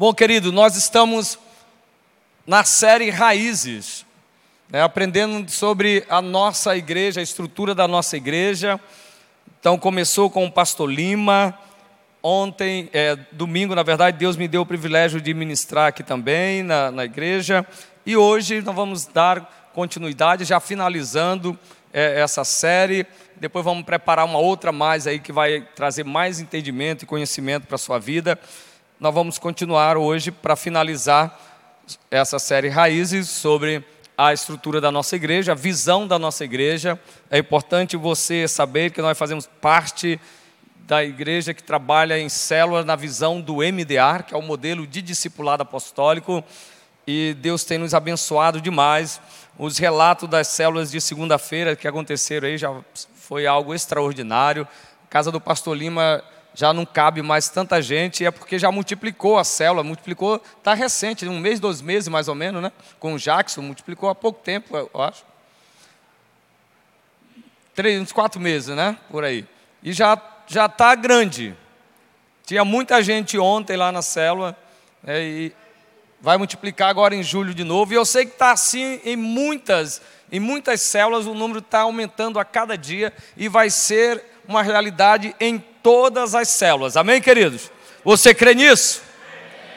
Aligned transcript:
Bom, 0.00 0.14
querido, 0.14 0.50
nós 0.50 0.76
estamos 0.76 1.38
na 2.46 2.64
série 2.64 3.10
Raízes, 3.10 4.06
né, 4.70 4.80
aprendendo 4.80 5.50
sobre 5.50 6.06
a 6.08 6.22
nossa 6.22 6.74
igreja, 6.74 7.20
a 7.20 7.22
estrutura 7.22 7.74
da 7.74 7.86
nossa 7.86 8.16
igreja. 8.16 8.80
Então, 9.60 9.76
começou 9.76 10.30
com 10.30 10.46
o 10.46 10.50
pastor 10.50 10.90
Lima. 10.90 11.54
Ontem, 12.22 12.88
é, 12.94 13.14
domingo, 13.30 13.74
na 13.74 13.82
verdade, 13.82 14.16
Deus 14.16 14.38
me 14.38 14.48
deu 14.48 14.62
o 14.62 14.66
privilégio 14.66 15.20
de 15.20 15.34
ministrar 15.34 15.88
aqui 15.88 16.02
também 16.02 16.62
na, 16.62 16.90
na 16.90 17.04
igreja. 17.04 17.66
E 18.06 18.16
hoje 18.16 18.62
nós 18.62 18.74
vamos 18.74 19.04
dar 19.04 19.70
continuidade, 19.74 20.46
já 20.46 20.58
finalizando 20.60 21.58
é, 21.92 22.22
essa 22.22 22.42
série. 22.42 23.06
Depois 23.36 23.66
vamos 23.66 23.84
preparar 23.84 24.24
uma 24.24 24.38
outra 24.38 24.72
mais 24.72 25.06
aí 25.06 25.18
que 25.18 25.30
vai 25.30 25.60
trazer 25.76 26.06
mais 26.06 26.40
entendimento 26.40 27.02
e 27.02 27.06
conhecimento 27.06 27.66
para 27.66 27.74
a 27.74 27.78
sua 27.78 27.98
vida 27.98 28.38
nós 29.00 29.14
vamos 29.14 29.38
continuar 29.38 29.96
hoje 29.96 30.30
para 30.30 30.54
finalizar 30.54 31.40
essa 32.10 32.38
série 32.38 32.68
Raízes 32.68 33.30
sobre 33.30 33.82
a 34.16 34.30
estrutura 34.30 34.78
da 34.78 34.92
nossa 34.92 35.16
igreja, 35.16 35.52
a 35.52 35.54
visão 35.54 36.06
da 36.06 36.18
nossa 36.18 36.44
igreja. 36.44 37.00
É 37.30 37.38
importante 37.38 37.96
você 37.96 38.46
saber 38.46 38.90
que 38.90 39.00
nós 39.00 39.16
fazemos 39.16 39.46
parte 39.46 40.20
da 40.80 41.02
igreja 41.02 41.54
que 41.54 41.62
trabalha 41.62 42.18
em 42.18 42.28
células 42.28 42.84
na 42.84 42.94
visão 42.94 43.40
do 43.40 43.62
MDR, 43.62 44.22
que 44.26 44.34
é 44.34 44.36
o 44.36 44.42
modelo 44.42 44.86
de 44.86 45.00
discipulado 45.00 45.62
apostólico, 45.62 46.44
e 47.06 47.34
Deus 47.40 47.64
tem 47.64 47.78
nos 47.78 47.94
abençoado 47.94 48.60
demais. 48.60 49.18
Os 49.58 49.78
relatos 49.78 50.28
das 50.28 50.48
células 50.48 50.90
de 50.90 51.00
segunda-feira 51.00 51.74
que 51.74 51.88
aconteceram 51.88 52.48
aí 52.48 52.58
já 52.58 52.70
foi 53.14 53.46
algo 53.46 53.72
extraordinário. 53.72 54.68
A 55.06 55.08
casa 55.08 55.32
do 55.32 55.40
pastor 55.40 55.74
Lima 55.74 56.22
já 56.54 56.72
não 56.72 56.84
cabe 56.84 57.22
mais 57.22 57.48
tanta 57.48 57.80
gente, 57.80 58.24
é 58.24 58.30
porque 58.30 58.58
já 58.58 58.70
multiplicou 58.70 59.38
a 59.38 59.44
célula, 59.44 59.82
multiplicou, 59.82 60.42
está 60.58 60.74
recente, 60.74 61.26
um 61.26 61.38
mês, 61.38 61.60
dois 61.60 61.80
meses 61.80 62.08
mais 62.08 62.28
ou 62.28 62.34
menos, 62.34 62.62
né? 62.62 62.72
Com 62.98 63.14
o 63.14 63.18
Jackson, 63.18 63.62
multiplicou 63.62 64.08
há 64.08 64.14
pouco 64.14 64.40
tempo, 64.42 64.76
eu 64.76 65.02
acho. 65.02 65.24
Três, 67.74 68.00
uns 68.00 68.12
quatro 68.12 68.40
meses, 68.40 68.74
né? 68.74 68.96
Por 69.10 69.24
aí. 69.24 69.46
E 69.82 69.92
já 69.92 70.16
já 70.50 70.66
está 70.66 70.96
grande. 70.96 71.54
Tinha 72.44 72.64
muita 72.64 73.00
gente 73.00 73.38
ontem 73.38 73.76
lá 73.76 73.92
na 73.92 74.02
célula, 74.02 74.56
né, 75.00 75.22
e 75.22 75.52
vai 76.20 76.36
multiplicar 76.36 76.88
agora 76.88 77.14
em 77.14 77.22
julho 77.22 77.54
de 77.54 77.62
novo. 77.62 77.92
E 77.92 77.96
eu 77.96 78.04
sei 78.04 78.26
que 78.26 78.32
está 78.32 78.50
assim 78.50 79.00
em 79.04 79.14
muitas, 79.14 80.02
em 80.30 80.40
muitas 80.40 80.80
células, 80.80 81.26
o 81.26 81.34
número 81.34 81.60
está 81.60 81.82
aumentando 81.82 82.40
a 82.40 82.44
cada 82.44 82.76
dia 82.76 83.12
e 83.36 83.48
vai 83.48 83.70
ser 83.70 84.24
uma 84.48 84.60
realidade 84.60 85.34
em 85.38 85.64
todas 85.82 86.34
as 86.34 86.48
células. 86.48 86.96
Amém, 86.96 87.20
queridos? 87.20 87.70
Você 88.04 88.34
crê 88.34 88.54
nisso? 88.54 89.02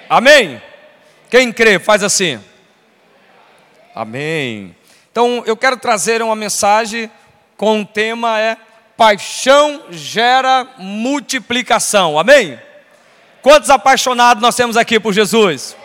Amém? 0.10 0.62
Quem 1.30 1.52
crê, 1.52 1.80
faz 1.80 2.04
assim. 2.04 2.40
Amém. 3.96 4.76
Então, 5.12 5.44
eu 5.46 5.56
quero 5.56 5.78
trazer 5.78 6.22
uma 6.22 6.36
mensagem 6.36 7.10
com 7.58 7.82
o 7.82 7.86
tema 7.86 8.40
é 8.40 8.58
Paixão 8.98 9.84
gera 9.90 10.68
multiplicação. 10.78 12.18
Amém? 12.18 12.60
Quantos 13.42 13.70
apaixonados 13.70 14.42
nós 14.42 14.56
temos 14.56 14.78
aqui 14.78 15.00
por 15.00 15.14
Jesus? 15.14 15.76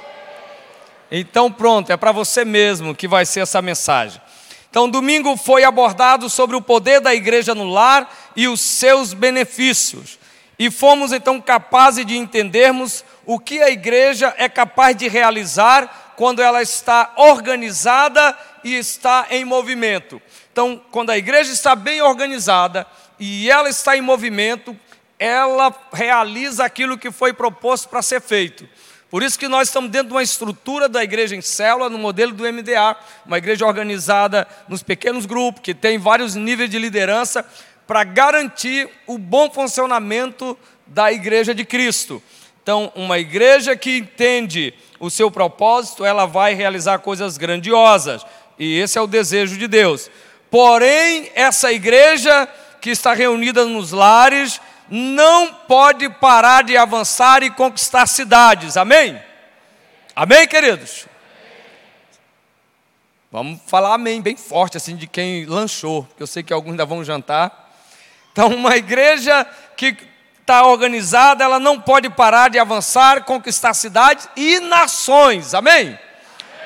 Então, 1.11 1.51
pronto, 1.51 1.91
é 1.91 1.97
para 1.97 2.13
você 2.13 2.45
mesmo 2.45 2.95
que 2.95 3.09
vai 3.09 3.25
ser 3.25 3.41
essa 3.41 3.63
mensagem. 3.63 4.21
Então, 4.71 4.89
domingo 4.89 5.37
foi 5.37 5.65
abordado 5.65 6.29
sobre 6.29 6.55
o 6.55 6.63
poder 6.63 7.01
da 7.01 7.15
igreja 7.15 7.55
no 7.55 7.69
lar 7.69 8.13
e 8.37 8.47
os 8.49 8.61
seus 8.61 9.15
benefícios. 9.15 10.19
E 10.59 10.71
fomos 10.71 11.13
então 11.13 11.41
capazes 11.41 12.05
de 12.05 12.17
entendermos 12.17 13.05
o 13.25 13.39
que 13.39 13.63
a 13.63 13.71
igreja 13.71 14.35
é 14.37 14.49
capaz 14.49 14.97
de 14.97 15.09
realizar 15.09 16.15
quando 16.17 16.43
ela 16.43 16.61
está 16.61 17.13
organizada 17.17 18.37
e 18.65 18.75
está 18.75 19.27
em 19.31 19.45
movimento. 19.45 20.21
Então, 20.53 20.83
quando 20.91 21.11
a 21.11 21.19
igreja 21.19 21.53
está 21.53 21.77
bem 21.77 22.03
organizada 22.03 22.87
e 23.21 23.49
ela 23.49 23.69
está 23.69 23.97
em 23.97 24.01
movimento, 24.01 24.77
ela 25.19 25.75
realiza 25.93 26.65
aquilo 26.65 26.99
que 26.99 27.11
foi 27.11 27.33
proposto 27.33 27.89
para 27.89 28.03
ser 28.03 28.21
feito. 28.21 28.69
Por 29.11 29.23
isso 29.23 29.39
que 29.39 29.49
nós 29.49 29.69
estamos 29.69 29.91
dentro 29.91 30.09
de 30.09 30.15
uma 30.15 30.23
estrutura 30.23 30.89
da 30.89 31.03
igreja 31.03 31.35
em 31.35 31.41
célula, 31.41 31.89
no 31.89 31.99
modelo 31.99 32.33
do 32.33 32.45
MDA, 32.45 32.95
uma 33.25 33.39
igreja 33.39 33.67
organizada 33.67 34.47
nos 34.69 34.83
pequenos 34.83 35.25
grupos, 35.25 35.63
que 35.63 35.75
tem 35.75 35.99
vários 35.99 36.35
níveis 36.35 36.69
de 36.69 36.79
liderança, 36.79 37.45
para 37.87 38.05
garantir 38.05 38.89
o 39.07 39.17
bom 39.17 39.51
funcionamento 39.51 40.59
da 40.87 41.11
igreja 41.11 41.55
de 41.55 41.65
Cristo. 41.65 42.23
Então, 42.63 42.93
uma 42.95 43.19
igreja 43.19 43.75
que 43.75 43.97
entende 43.97 44.75
o 45.01 45.09
seu 45.09 45.31
propósito, 45.31 46.05
ela 46.05 46.27
vai 46.27 46.53
realizar 46.53 46.99
coisas 46.99 47.39
grandiosas, 47.39 48.27
e 48.59 48.79
esse 48.79 48.99
é 48.99 49.01
o 49.01 49.07
desejo 49.07 49.57
de 49.57 49.67
Deus. 49.67 50.11
Porém, 50.51 51.31
essa 51.35 51.73
igreja 51.73 52.47
que 52.79 52.91
está 52.91 53.15
reunida 53.15 53.65
nos 53.65 53.93
lares, 53.93 54.61
não 54.91 55.53
pode 55.53 56.09
parar 56.09 56.65
de 56.65 56.77
avançar 56.77 57.43
e 57.43 57.51
conquistar 57.51 58.07
cidades. 58.07 58.77
Amém? 58.77 59.21
Amém, 60.15 60.47
queridos? 60.49 61.07
Vamos 63.31 63.61
falar 63.67 63.95
amém 63.95 64.23
bem 64.23 64.37
forte, 64.37 64.77
assim, 64.77 64.97
de 64.97 65.07
quem 65.07 65.45
lanchou, 65.45 66.05
porque 66.05 66.23
eu 66.23 66.27
sei 66.27 66.43
que 66.43 66.53
alguns 66.53 66.73
ainda 66.73 66.87
vão 66.87 67.05
jantar. 67.05 67.71
Então, 68.33 68.49
uma 68.49 68.77
igreja 68.77 69.47
que 69.77 69.97
está 70.41 70.65
organizada, 70.65 71.45
ela 71.45 71.61
não 71.61 71.79
pode 71.79 72.09
parar 72.09 72.49
de 72.49 72.59
avançar, 72.59 73.25
conquistar 73.25 73.75
cidades 73.75 74.29
e 74.35 74.59
nações. 74.61 75.53
Amém? 75.53 75.99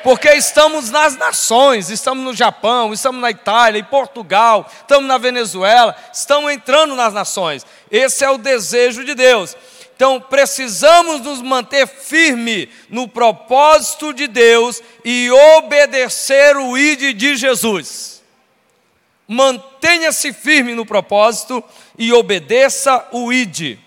Porque 0.02 0.28
estamos 0.30 0.90
nas 0.90 1.16
nações, 1.16 1.90
estamos 1.90 2.24
no 2.24 2.34
Japão, 2.34 2.92
estamos 2.92 3.20
na 3.20 3.30
Itália, 3.30 3.78
em 3.78 3.84
Portugal, 3.84 4.68
estamos 4.80 5.06
na 5.06 5.18
Venezuela, 5.18 5.96
estamos 6.12 6.52
entrando 6.52 6.94
nas 6.94 7.14
nações. 7.14 7.64
Esse 7.90 8.24
é 8.24 8.30
o 8.30 8.38
desejo 8.38 9.04
de 9.04 9.14
Deus. 9.14 9.56
Então 9.94 10.20
precisamos 10.20 11.20
nos 11.20 11.40
manter 11.40 11.86
firme 11.86 12.68
no 12.88 13.06
propósito 13.06 14.12
de 14.12 14.26
Deus 14.26 14.82
e 15.04 15.30
obedecer 15.30 16.56
o 16.56 16.76
ID 16.76 17.16
de 17.16 17.36
Jesus. 17.36 18.22
Mantenha-se 19.28 20.32
firme 20.32 20.74
no 20.74 20.84
propósito 20.84 21.62
e 21.96 22.12
obedeça 22.12 23.06
o 23.12 23.32
ID. 23.32 23.78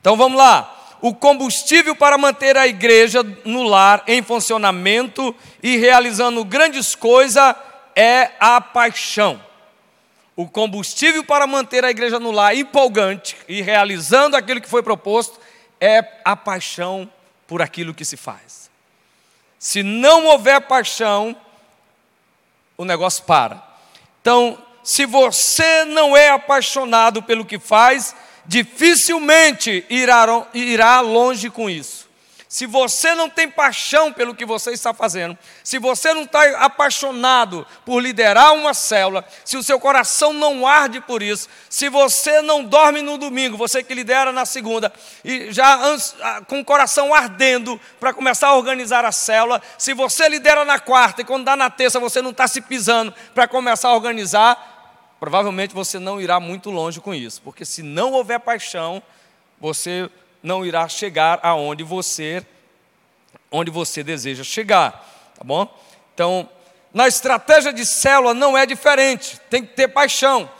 Então 0.00 0.16
vamos 0.16 0.38
lá 0.38 0.77
o 1.00 1.14
combustível 1.14 1.94
para 1.94 2.18
manter 2.18 2.56
a 2.56 2.66
igreja 2.66 3.22
no 3.44 3.62
lar 3.62 4.02
em 4.06 4.22
funcionamento 4.22 5.34
e 5.62 5.76
realizando 5.76 6.44
grandes 6.44 6.94
coisas 6.94 7.54
é 7.94 8.32
a 8.40 8.60
paixão. 8.60 9.40
O 10.34 10.48
combustível 10.48 11.24
para 11.24 11.46
manter 11.46 11.84
a 11.84 11.90
igreja 11.90 12.20
no 12.20 12.30
lar 12.30 12.56
empolgante 12.56 13.36
e 13.48 13.60
realizando 13.60 14.36
aquilo 14.36 14.60
que 14.60 14.68
foi 14.68 14.82
proposto 14.82 15.40
é 15.80 16.04
a 16.24 16.36
paixão 16.36 17.10
por 17.46 17.62
aquilo 17.62 17.94
que 17.94 18.04
se 18.04 18.16
faz. 18.16 18.70
Se 19.58 19.82
não 19.82 20.26
houver 20.26 20.60
paixão, 20.62 21.36
o 22.76 22.84
negócio 22.84 23.24
para. 23.24 23.60
Então, 24.20 24.56
se 24.84 25.04
você 25.04 25.84
não 25.84 26.16
é 26.16 26.30
apaixonado 26.30 27.22
pelo 27.22 27.44
que 27.44 27.58
faz, 27.58 28.14
dificilmente 28.48 29.84
irá, 29.90 30.46
irá 30.54 31.00
longe 31.00 31.50
com 31.50 31.68
isso. 31.68 32.08
Se 32.48 32.64
você 32.64 33.14
não 33.14 33.28
tem 33.28 33.46
paixão 33.46 34.10
pelo 34.10 34.34
que 34.34 34.46
você 34.46 34.70
está 34.70 34.94
fazendo, 34.94 35.36
se 35.62 35.78
você 35.78 36.14
não 36.14 36.22
está 36.22 36.64
apaixonado 36.64 37.66
por 37.84 38.00
liderar 38.00 38.54
uma 38.54 38.72
célula, 38.72 39.22
se 39.44 39.58
o 39.58 39.62
seu 39.62 39.78
coração 39.78 40.32
não 40.32 40.66
arde 40.66 40.98
por 40.98 41.22
isso, 41.22 41.46
se 41.68 41.90
você 41.90 42.40
não 42.40 42.64
dorme 42.64 43.02
no 43.02 43.18
domingo, 43.18 43.58
você 43.58 43.82
que 43.82 43.92
lidera 43.92 44.32
na 44.32 44.46
segunda, 44.46 44.90
e 45.22 45.52
já 45.52 45.78
ah, 46.22 46.40
com 46.48 46.60
o 46.60 46.64
coração 46.64 47.12
ardendo 47.12 47.78
para 48.00 48.14
começar 48.14 48.48
a 48.48 48.56
organizar 48.56 49.04
a 49.04 49.12
célula, 49.12 49.60
se 49.76 49.92
você 49.92 50.26
lidera 50.26 50.64
na 50.64 50.78
quarta 50.78 51.20
e 51.20 51.26
quando 51.26 51.44
dá 51.44 51.54
na 51.54 51.68
terça 51.68 52.00
você 52.00 52.22
não 52.22 52.30
está 52.30 52.48
se 52.48 52.62
pisando 52.62 53.12
para 53.34 53.46
começar 53.46 53.90
a 53.90 53.94
organizar, 53.94 54.77
provavelmente 55.18 55.74
você 55.74 55.98
não 55.98 56.20
irá 56.20 56.38
muito 56.40 56.70
longe 56.70 57.00
com 57.00 57.14
isso, 57.14 57.40
porque 57.42 57.64
se 57.64 57.82
não 57.82 58.12
houver 58.12 58.40
paixão, 58.40 59.02
você 59.60 60.10
não 60.42 60.64
irá 60.64 60.88
chegar 60.88 61.40
aonde 61.42 61.82
você 61.82 62.44
onde 63.50 63.70
você 63.70 64.02
deseja 64.02 64.44
chegar, 64.44 64.92
tá 65.36 65.42
bom? 65.42 65.66
Então, 66.14 66.48
na 66.92 67.08
estratégia 67.08 67.72
de 67.72 67.84
célula 67.84 68.34
não 68.34 68.56
é 68.56 68.66
diferente, 68.66 69.40
tem 69.48 69.64
que 69.64 69.74
ter 69.74 69.88
paixão. 69.88 70.50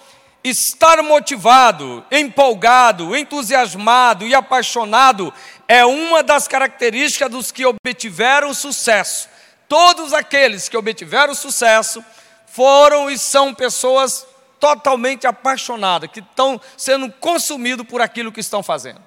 Estar 0.43 1.03
motivado, 1.03 2.05
empolgado, 2.11 3.17
entusiasmado 3.17 4.27
e 4.27 4.35
apaixonado 4.35 5.33
é 5.67 5.85
uma 5.85 6.23
das 6.23 6.47
características 6.47 7.31
dos 7.31 7.53
que 7.53 7.67
obtiveram 7.67 8.55
sucesso. 8.55 9.29
Todos 9.69 10.15
aqueles 10.15 10.69
que 10.69 10.77
obtiveram 10.77 11.35
sucesso 11.35 12.03
foram 12.47 13.11
e 13.11 13.19
são 13.19 13.53
pessoas 13.53 14.27
totalmente 14.59 15.27
apaixonadas, 15.27 16.11
que 16.11 16.21
estão 16.21 16.61
sendo 16.77 17.11
consumidos 17.13 17.87
por 17.87 18.01
aquilo 18.01 18.33
que 18.33 18.41
estão 18.41 18.63
fazendo. 18.63 19.01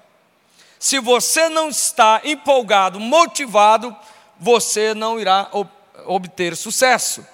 Se 0.78 0.98
você 0.98 1.48
não 1.48 1.68
está 1.68 2.20
empolgado, 2.24 2.98
motivado, 2.98 3.94
você 4.38 4.94
não 4.94 5.20
irá 5.20 5.48
obter 6.06 6.56
sucesso. 6.56 7.24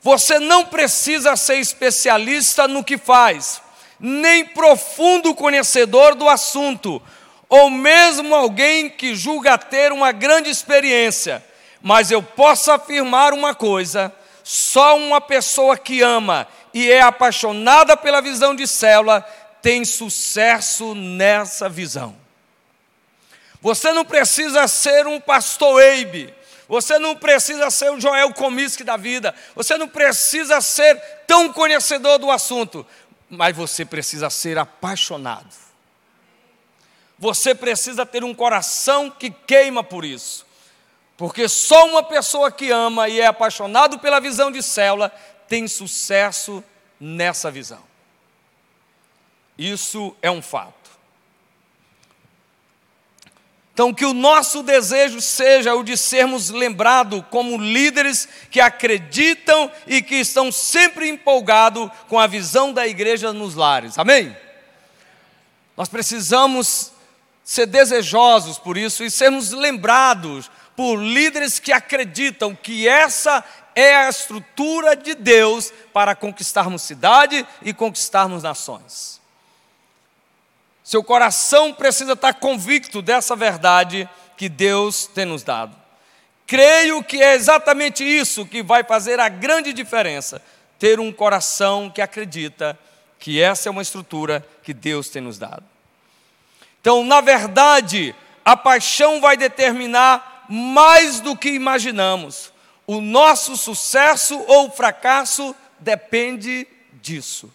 Você 0.00 0.38
não 0.38 0.66
precisa 0.66 1.34
ser 1.34 1.56
especialista 1.56 2.68
no 2.68 2.84
que 2.84 2.98
faz, 2.98 3.60
nem 3.98 4.44
profundo 4.44 5.34
conhecedor 5.34 6.14
do 6.14 6.28
assunto, 6.28 7.02
ou 7.48 7.70
mesmo 7.70 8.34
alguém 8.34 8.90
que 8.90 9.14
julga 9.14 9.56
ter 9.56 9.92
uma 9.92 10.12
grande 10.12 10.50
experiência. 10.50 11.44
Mas 11.82 12.10
eu 12.10 12.22
posso 12.22 12.70
afirmar 12.70 13.32
uma 13.32 13.54
coisa: 13.54 14.14
só 14.44 14.98
uma 14.98 15.22
pessoa 15.22 15.78
que 15.78 16.02
ama 16.02 16.46
e 16.74 16.92
é 16.92 17.00
apaixonada 17.00 17.96
pela 17.96 18.20
visão 18.20 18.54
de 18.54 18.66
célula 18.66 19.22
tem 19.62 19.86
sucesso 19.86 20.94
nessa 20.94 21.66
visão. 21.66 22.14
Você 23.62 23.90
não 23.94 24.04
precisa 24.04 24.68
ser 24.68 25.06
um 25.06 25.18
pastor 25.18 25.82
Eibe, 25.82 26.34
você 26.68 26.98
não 26.98 27.16
precisa 27.16 27.70
ser 27.70 27.90
o 27.90 27.98
Joel 27.98 28.34
Comiskey 28.34 28.84
da 28.84 28.98
vida, 28.98 29.34
você 29.54 29.78
não 29.78 29.88
precisa 29.88 30.60
ser 30.60 31.00
tão 31.26 31.50
conhecedor 31.50 32.18
do 32.18 32.30
assunto, 32.30 32.86
mas 33.30 33.56
você 33.56 33.86
precisa 33.86 34.28
ser 34.28 34.58
apaixonado. 34.58 35.48
Você 37.18 37.54
precisa 37.54 38.04
ter 38.04 38.22
um 38.22 38.34
coração 38.34 39.10
que 39.10 39.30
queima 39.30 39.82
por 39.82 40.04
isso. 40.04 40.44
Porque 41.16 41.48
só 41.48 41.86
uma 41.86 42.02
pessoa 42.02 42.50
que 42.50 42.70
ama 42.70 43.08
e 43.08 43.20
é 43.20 43.26
apaixonado 43.26 43.98
pela 43.98 44.20
visão 44.20 44.50
de 44.50 44.62
célula 44.62 45.12
tem 45.48 45.68
sucesso 45.68 46.62
nessa 46.98 47.50
visão. 47.50 47.82
Isso 49.56 50.16
é 50.20 50.30
um 50.30 50.42
fato. 50.42 50.84
Então, 53.72 53.92
que 53.92 54.04
o 54.04 54.14
nosso 54.14 54.62
desejo 54.62 55.20
seja 55.20 55.74
o 55.74 55.82
de 55.82 55.96
sermos 55.96 56.48
lembrados 56.50 57.24
como 57.28 57.58
líderes 57.58 58.28
que 58.48 58.60
acreditam 58.60 59.70
e 59.84 60.00
que 60.00 60.14
estão 60.14 60.52
sempre 60.52 61.08
empolgados 61.08 61.90
com 62.08 62.18
a 62.18 62.28
visão 62.28 62.72
da 62.72 62.86
igreja 62.86 63.32
nos 63.32 63.56
lares. 63.56 63.98
Amém? 63.98 64.36
Nós 65.76 65.88
precisamos 65.88 66.92
ser 67.42 67.66
desejosos 67.66 68.58
por 68.58 68.78
isso 68.78 69.02
e 69.02 69.10
sermos 69.10 69.50
lembrados 69.50 70.48
por 70.76 70.96
líderes 70.96 71.58
que 71.58 71.72
acreditam 71.72 72.54
que 72.54 72.88
essa 72.88 73.44
é 73.74 73.94
a 73.94 74.08
estrutura 74.08 74.96
de 74.96 75.14
Deus 75.14 75.72
para 75.92 76.14
conquistarmos 76.14 76.82
cidade 76.82 77.46
e 77.62 77.72
conquistarmos 77.72 78.42
nações. 78.42 79.20
Seu 80.82 81.02
coração 81.02 81.72
precisa 81.72 82.12
estar 82.12 82.34
convicto 82.34 83.00
dessa 83.00 83.34
verdade 83.34 84.08
que 84.36 84.48
Deus 84.48 85.06
tem 85.06 85.24
nos 85.24 85.42
dado. 85.42 85.74
Creio 86.46 87.02
que 87.02 87.22
é 87.22 87.34
exatamente 87.34 88.04
isso 88.04 88.44
que 88.44 88.62
vai 88.62 88.84
fazer 88.84 89.18
a 89.18 89.28
grande 89.28 89.72
diferença: 89.72 90.42
ter 90.78 91.00
um 91.00 91.10
coração 91.10 91.90
que 91.90 92.02
acredita 92.02 92.78
que 93.18 93.40
essa 93.40 93.68
é 93.68 93.72
uma 93.72 93.80
estrutura 93.80 94.46
que 94.62 94.74
Deus 94.74 95.08
tem 95.08 95.22
nos 95.22 95.38
dado. 95.38 95.64
Então, 96.80 97.02
na 97.02 97.22
verdade, 97.22 98.14
a 98.44 98.54
paixão 98.54 99.22
vai 99.22 99.38
determinar 99.38 100.33
mais 100.48 101.20
do 101.20 101.36
que 101.36 101.50
imaginamos. 101.50 102.52
O 102.86 103.00
nosso 103.00 103.56
sucesso 103.56 104.38
ou 104.46 104.70
fracasso 104.70 105.54
depende 105.78 106.66
disso. 107.02 107.50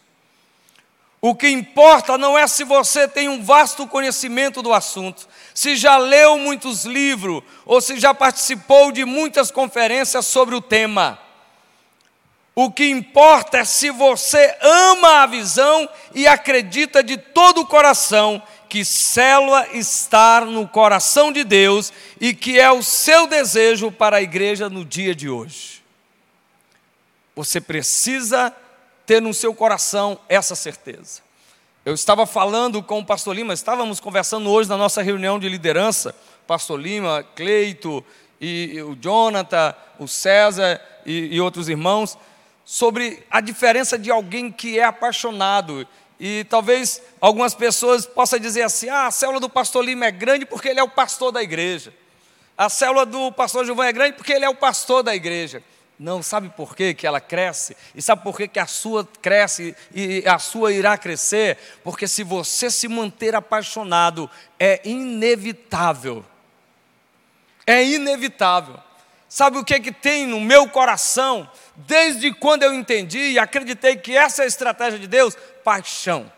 O 1.22 1.36
que 1.36 1.50
importa 1.50 2.18
não 2.18 2.38
é 2.38 2.48
se 2.48 2.64
você 2.64 3.08
tem 3.08 3.28
um 3.28 3.44
vasto 3.44 3.86
conhecimento 3.86 4.62
do 4.62 4.74
assunto, 4.74 5.28
se 5.54 5.76
já 5.76 5.98
leu 5.98 6.38
muitos 6.38 6.86
livros 6.86 7.44
ou 7.66 7.82
se 7.82 8.00
já 8.00 8.14
participou 8.14 8.92
de 8.92 9.04
muitas 9.04 9.52
conferências 9.52 10.26
sobre 10.26 10.56
o 10.56 10.62
tema. 10.62 11.20
O 12.56 12.72
que 12.72 12.90
importa 12.90 13.60
é 13.60 13.66
se 13.66 13.92
você 13.92 14.58
ama 14.62 15.24
a 15.24 15.26
visão 15.26 15.88
e 16.14 16.26
acredita 16.26 17.04
de 17.04 17.18
todo 17.18 17.62
o 17.62 17.66
coração 17.66 18.42
que 18.70 18.86
célula 18.86 19.68
está 19.74 20.42
no 20.42 20.68
coração 20.68 21.32
de 21.32 21.44
Deus 21.44 21.92
e 22.22 22.34
que 22.34 22.60
é 22.60 22.72
o 22.72 22.84
seu 22.84 23.26
desejo 23.26 23.92
para 23.92 24.18
a 24.18 24.22
igreja 24.22 24.70
no 24.70 24.86
dia 24.86 25.16
de 25.16 25.28
hoje. 25.28 25.84
Você 27.36 27.60
precisa 27.60 28.56
ter 29.06 29.22
no 29.22 29.34
seu 29.34 29.56
coração 29.56 30.20
essa 30.30 30.56
certeza. 30.56 31.22
Eu 31.84 31.96
estava 31.96 32.28
falando 32.28 32.84
com 32.84 33.00
o 33.00 33.06
pastor 33.06 33.36
Lima, 33.36 33.54
estávamos 33.54 34.00
conversando 34.00 34.50
hoje 34.52 34.70
na 34.70 34.78
nossa 34.78 35.02
reunião 35.02 35.40
de 35.40 35.50
liderança, 35.50 36.16
pastor 36.46 36.80
Lima, 36.80 37.26
Cleito, 37.36 38.06
e, 38.40 38.74
e 38.76 38.82
o 38.84 38.96
Jonathan, 38.96 39.74
o 39.98 40.08
César 40.08 40.80
e, 41.06 41.36
e 41.36 41.42
outros 41.42 41.68
irmãos, 41.68 42.18
sobre 42.64 43.24
a 43.32 43.42
diferença 43.42 43.98
de 43.98 44.12
alguém 44.12 44.52
que 44.52 44.78
é 44.78 44.84
apaixonado. 44.84 45.88
E 46.20 46.44
talvez 46.50 47.02
algumas 47.22 47.54
pessoas 47.54 48.06
possam 48.06 48.40
dizer 48.40 48.64
assim: 48.64 48.90
ah, 48.90 49.08
a 49.08 49.12
célula 49.12 49.40
do 49.40 49.50
pastor 49.50 49.86
Lima 49.86 50.06
é 50.06 50.12
grande 50.12 50.46
porque 50.46 50.68
ele 50.68 50.80
é 50.80 50.84
o 50.84 50.90
pastor 50.90 51.32
da 51.32 51.42
igreja. 51.42 51.94
A 52.58 52.68
célula 52.68 53.06
do 53.06 53.32
pastor 53.32 53.64
Gilvão 53.64 53.86
é 53.86 53.94
grande 53.94 54.18
porque 54.18 54.34
ele 54.34 54.44
é 54.44 54.50
o 54.50 54.56
pastor 54.56 55.02
da 55.02 55.16
igreja. 55.16 55.64
Não, 55.98 56.22
sabe 56.22 56.50
por 56.50 56.76
quê 56.76 56.94
que 56.94 57.08
ela 57.08 57.22
cresce? 57.22 57.76
E 57.96 58.02
sabe 58.02 58.22
por 58.22 58.36
quê 58.36 58.50
que 58.50 58.60
a 58.60 58.66
sua 58.66 59.08
cresce 59.22 59.74
e 59.94 60.24
a 60.28 60.38
sua 60.40 60.74
irá 60.74 60.98
crescer? 60.98 61.58
Porque 61.84 62.06
se 62.06 62.22
você 62.22 62.70
se 62.70 62.90
manter 62.90 63.34
apaixonado, 63.34 64.30
é 64.60 64.82
inevitável. 64.84 66.26
É 67.66 67.82
inevitável. 67.82 68.78
Sabe 69.30 69.60
o 69.60 69.64
que 69.64 69.80
que 69.80 69.92
tem 69.92 70.26
no 70.26 70.42
meu 70.42 70.68
coração? 70.68 71.50
Desde 71.76 72.34
quando 72.34 72.64
eu 72.64 72.74
entendi 72.74 73.20
e 73.20 73.40
acreditei 73.40 73.96
que 73.96 74.18
essa 74.18 74.42
é 74.42 74.46
a 74.46 74.48
estratégia 74.48 74.98
de 74.98 75.08
Deus, 75.08 75.38
paixão. 75.64 76.32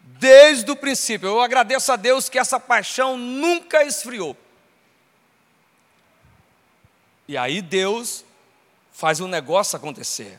Desde 0.00 0.70
o 0.70 0.76
princípio, 0.76 1.28
eu 1.28 1.40
agradeço 1.40 1.92
a 1.92 1.96
Deus 1.96 2.28
que 2.28 2.38
essa 2.38 2.60
paixão 2.60 3.18
nunca 3.18 3.82
esfriou. 3.82 4.36
E 7.26 7.36
aí 7.36 7.60
Deus 7.60 8.24
faz 8.92 9.18
o 9.18 9.26
negócio 9.26 9.76
acontecer. 9.76 10.38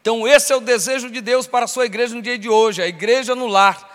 Então, 0.00 0.26
esse 0.26 0.52
é 0.52 0.56
o 0.56 0.60
desejo 0.60 1.10
de 1.10 1.20
Deus 1.20 1.48
para 1.48 1.64
a 1.64 1.68
sua 1.68 1.84
igreja 1.84 2.14
no 2.14 2.22
dia 2.22 2.38
de 2.38 2.48
hoje, 2.48 2.80
a 2.80 2.86
igreja 2.86 3.34
no 3.34 3.46
lar. 3.46 3.91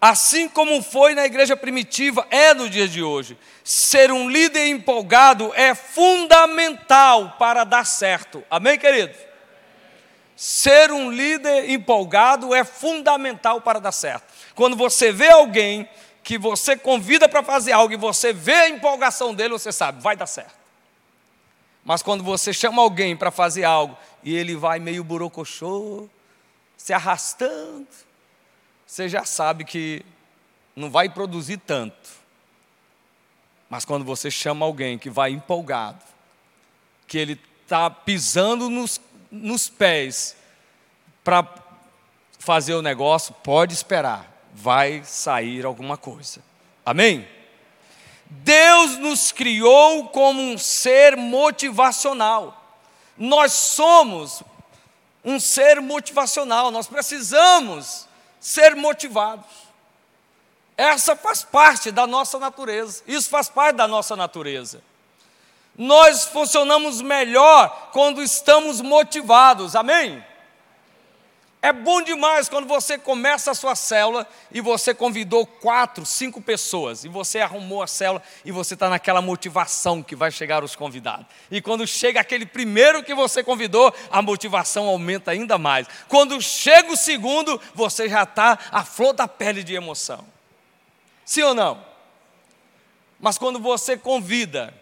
Assim 0.00 0.48
como 0.48 0.80
foi 0.80 1.14
na 1.14 1.26
igreja 1.26 1.56
primitiva, 1.56 2.26
é 2.30 2.54
no 2.54 2.70
dia 2.70 2.86
de 2.86 3.02
hoje. 3.02 3.36
Ser 3.64 4.12
um 4.12 4.30
líder 4.30 4.68
empolgado 4.68 5.52
é 5.54 5.74
fundamental 5.74 7.34
para 7.38 7.64
dar 7.64 7.84
certo. 7.84 8.44
Amém, 8.48 8.78
querido? 8.78 9.14
Ser 10.36 10.92
um 10.92 11.10
líder 11.10 11.68
empolgado 11.68 12.54
é 12.54 12.62
fundamental 12.62 13.60
para 13.60 13.80
dar 13.80 13.90
certo. 13.90 14.32
Quando 14.54 14.76
você 14.76 15.10
vê 15.10 15.30
alguém 15.30 15.88
que 16.22 16.38
você 16.38 16.76
convida 16.76 17.28
para 17.28 17.42
fazer 17.42 17.72
algo 17.72 17.92
e 17.92 17.96
você 17.96 18.32
vê 18.32 18.54
a 18.54 18.68
empolgação 18.68 19.34
dele, 19.34 19.50
você 19.50 19.72
sabe, 19.72 20.00
vai 20.00 20.14
dar 20.14 20.26
certo. 20.26 20.54
Mas 21.84 22.02
quando 22.02 22.22
você 22.22 22.52
chama 22.52 22.82
alguém 22.82 23.16
para 23.16 23.30
fazer 23.30 23.64
algo 23.64 23.96
e 24.22 24.36
ele 24.36 24.54
vai 24.54 24.78
meio 24.78 25.02
burocochô, 25.02 26.08
se 26.76 26.92
arrastando, 26.92 27.88
você 28.88 29.06
já 29.06 29.22
sabe 29.22 29.66
que 29.66 30.02
não 30.74 30.90
vai 30.90 31.10
produzir 31.10 31.58
tanto. 31.58 32.08
Mas 33.68 33.84
quando 33.84 34.02
você 34.02 34.30
chama 34.30 34.64
alguém 34.64 34.98
que 34.98 35.10
vai 35.10 35.30
empolgado, 35.30 36.02
que 37.06 37.18
ele 37.18 37.38
está 37.62 37.90
pisando 37.90 38.70
nos, 38.70 38.98
nos 39.30 39.68
pés 39.68 40.34
para 41.22 41.46
fazer 42.38 42.72
o 42.72 42.80
negócio, 42.80 43.34
pode 43.44 43.74
esperar, 43.74 44.26
vai 44.54 45.04
sair 45.04 45.66
alguma 45.66 45.98
coisa. 45.98 46.42
Amém? 46.84 47.28
Deus 48.24 48.96
nos 48.96 49.30
criou 49.32 50.08
como 50.08 50.40
um 50.40 50.56
ser 50.56 51.14
motivacional. 51.14 52.74
Nós 53.18 53.52
somos 53.52 54.42
um 55.22 55.38
ser 55.38 55.78
motivacional, 55.82 56.70
nós 56.70 56.86
precisamos 56.86 58.07
ser 58.40 58.76
motivados. 58.76 59.46
Essa 60.76 61.16
faz 61.16 61.42
parte 61.42 61.90
da 61.90 62.06
nossa 62.06 62.38
natureza, 62.38 63.02
isso 63.06 63.28
faz 63.28 63.48
parte 63.48 63.76
da 63.76 63.88
nossa 63.88 64.14
natureza. 64.14 64.80
Nós 65.76 66.24
funcionamos 66.24 67.00
melhor 67.00 67.90
quando 67.92 68.22
estamos 68.22 68.80
motivados, 68.80 69.76
amém? 69.76 70.24
É 71.68 71.72
bom 71.72 72.00
demais 72.00 72.48
quando 72.48 72.66
você 72.66 72.96
começa 72.96 73.50
a 73.50 73.54
sua 73.54 73.76
célula 73.76 74.26
e 74.50 74.58
você 74.58 74.94
convidou 74.94 75.44
quatro, 75.44 76.06
cinco 76.06 76.40
pessoas, 76.40 77.04
e 77.04 77.08
você 77.08 77.40
arrumou 77.40 77.82
a 77.82 77.86
célula 77.86 78.22
e 78.42 78.50
você 78.50 78.72
está 78.72 78.88
naquela 78.88 79.20
motivação 79.20 80.02
que 80.02 80.16
vai 80.16 80.30
chegar 80.30 80.64
os 80.64 80.74
convidados. 80.74 81.26
E 81.50 81.60
quando 81.60 81.86
chega 81.86 82.20
aquele 82.20 82.46
primeiro 82.46 83.02
que 83.04 83.14
você 83.14 83.44
convidou, 83.44 83.94
a 84.10 84.22
motivação 84.22 84.86
aumenta 84.86 85.30
ainda 85.30 85.58
mais. 85.58 85.86
Quando 86.08 86.40
chega 86.40 86.90
o 86.90 86.96
segundo, 86.96 87.60
você 87.74 88.08
já 88.08 88.22
está 88.22 88.58
a 88.72 88.82
flor 88.82 89.12
da 89.12 89.28
pele 89.28 89.62
de 89.62 89.74
emoção. 89.74 90.24
Sim 91.22 91.42
ou 91.42 91.54
não? 91.54 91.84
Mas 93.20 93.36
quando 93.36 93.58
você 93.58 93.94
convida 93.94 94.72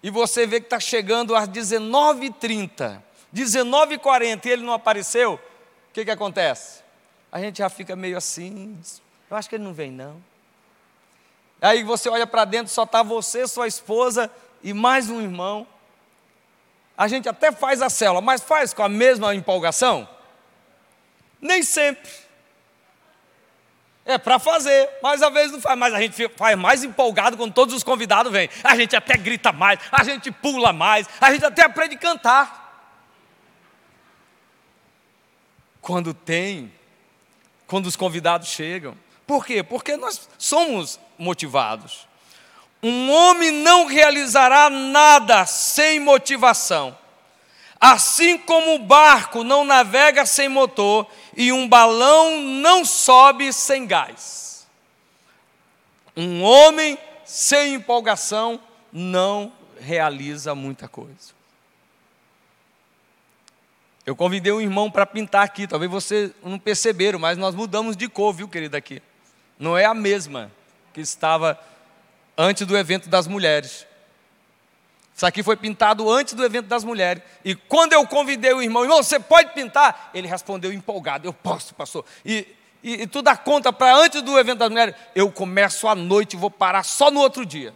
e 0.00 0.08
você 0.08 0.46
vê 0.46 0.60
que 0.60 0.66
está 0.66 0.78
chegando 0.78 1.34
às 1.34 1.48
19h30, 1.48 3.02
19h40 3.34 4.46
e 4.46 4.50
ele 4.50 4.62
não 4.62 4.72
apareceu, 4.72 5.40
o 5.92 5.94
que, 5.94 6.06
que 6.06 6.10
acontece? 6.10 6.82
A 7.30 7.38
gente 7.38 7.58
já 7.58 7.68
fica 7.68 7.94
meio 7.94 8.16
assim, 8.16 8.80
eu 9.30 9.36
acho 9.36 9.46
que 9.46 9.56
ele 9.56 9.64
não 9.64 9.74
vem 9.74 9.90
não. 9.90 10.24
Aí 11.60 11.84
você 11.84 12.08
olha 12.08 12.26
para 12.26 12.46
dentro, 12.46 12.72
só 12.72 12.84
está 12.84 13.02
você, 13.02 13.46
sua 13.46 13.66
esposa 13.66 14.30
e 14.62 14.72
mais 14.72 15.10
um 15.10 15.20
irmão. 15.20 15.66
A 16.96 17.06
gente 17.08 17.28
até 17.28 17.52
faz 17.52 17.82
a 17.82 17.90
célula, 17.90 18.22
mas 18.22 18.40
faz 18.40 18.72
com 18.72 18.82
a 18.82 18.88
mesma 18.88 19.34
empolgação? 19.34 20.08
Nem 21.38 21.62
sempre. 21.62 22.10
É 24.06 24.16
para 24.16 24.38
fazer, 24.38 24.88
mas 25.02 25.22
às 25.22 25.32
vezes 25.32 25.52
não 25.52 25.60
faz. 25.60 25.78
Mas 25.78 25.92
a 25.92 26.00
gente 26.00 26.26
faz 26.30 26.56
mais 26.56 26.82
empolgado 26.82 27.36
quando 27.36 27.52
todos 27.52 27.74
os 27.74 27.84
convidados 27.84 28.32
vêm. 28.32 28.48
A 28.64 28.74
gente 28.76 28.96
até 28.96 29.14
grita 29.18 29.52
mais, 29.52 29.78
a 29.92 30.02
gente 30.04 30.32
pula 30.32 30.72
mais, 30.72 31.06
a 31.20 31.30
gente 31.30 31.44
até 31.44 31.64
aprende 31.64 31.96
a 31.96 31.98
cantar. 31.98 32.61
Quando 35.82 36.14
tem, 36.14 36.72
quando 37.66 37.86
os 37.86 37.96
convidados 37.96 38.48
chegam. 38.48 38.96
Por 39.26 39.44
quê? 39.44 39.62
Porque 39.62 39.96
nós 39.96 40.28
somos 40.38 40.98
motivados. 41.18 42.06
Um 42.82 43.10
homem 43.10 43.50
não 43.50 43.86
realizará 43.86 44.70
nada 44.70 45.44
sem 45.46 46.00
motivação. 46.00 46.96
Assim 47.80 48.38
como 48.38 48.74
o 48.74 48.78
barco 48.78 49.42
não 49.42 49.64
navega 49.64 50.24
sem 50.24 50.48
motor 50.48 51.06
e 51.36 51.52
um 51.52 51.68
balão 51.68 52.40
não 52.40 52.84
sobe 52.84 53.52
sem 53.52 53.86
gás. 53.86 54.66
Um 56.16 56.42
homem 56.42 56.96
sem 57.24 57.74
empolgação 57.74 58.60
não 58.92 59.52
realiza 59.80 60.54
muita 60.54 60.86
coisa. 60.86 61.41
Eu 64.04 64.16
convidei 64.16 64.52
um 64.52 64.60
irmão 64.60 64.90
para 64.90 65.06
pintar 65.06 65.44
aqui, 65.44 65.66
talvez 65.66 65.90
você 65.90 66.34
não 66.42 66.58
perceberam, 66.58 67.18
mas 67.18 67.38
nós 67.38 67.54
mudamos 67.54 67.96
de 67.96 68.08
cor, 68.08 68.32
viu, 68.32 68.48
querido, 68.48 68.76
aqui. 68.76 69.00
Não 69.58 69.78
é 69.78 69.84
a 69.84 69.94
mesma 69.94 70.50
que 70.92 71.00
estava 71.00 71.58
antes 72.36 72.66
do 72.66 72.76
evento 72.76 73.08
das 73.08 73.28
mulheres. 73.28 73.86
Isso 75.14 75.26
aqui 75.26 75.42
foi 75.42 75.56
pintado 75.56 76.10
antes 76.10 76.34
do 76.34 76.44
evento 76.44 76.66
das 76.66 76.82
mulheres. 76.82 77.22
E 77.44 77.54
quando 77.54 77.92
eu 77.92 78.04
convidei 78.06 78.52
o 78.52 78.62
irmão, 78.62 78.82
irmão, 78.82 79.02
você 79.02 79.20
pode 79.20 79.52
pintar? 79.52 80.10
Ele 80.12 80.26
respondeu 80.26 80.72
empolgado: 80.72 81.28
Eu 81.28 81.32
posso, 81.32 81.74
pastor. 81.74 82.04
E, 82.24 82.46
e, 82.82 83.02
e 83.02 83.06
tu 83.06 83.22
dá 83.22 83.36
conta 83.36 83.72
para 83.72 83.94
antes 83.94 84.20
do 84.22 84.36
evento 84.38 84.58
das 84.58 84.70
mulheres? 84.70 84.94
Eu 85.14 85.30
começo 85.30 85.86
à 85.86 85.94
noite 85.94 86.34
e 86.34 86.38
vou 86.38 86.50
parar 86.50 86.82
só 86.82 87.10
no 87.10 87.20
outro 87.20 87.46
dia. 87.46 87.72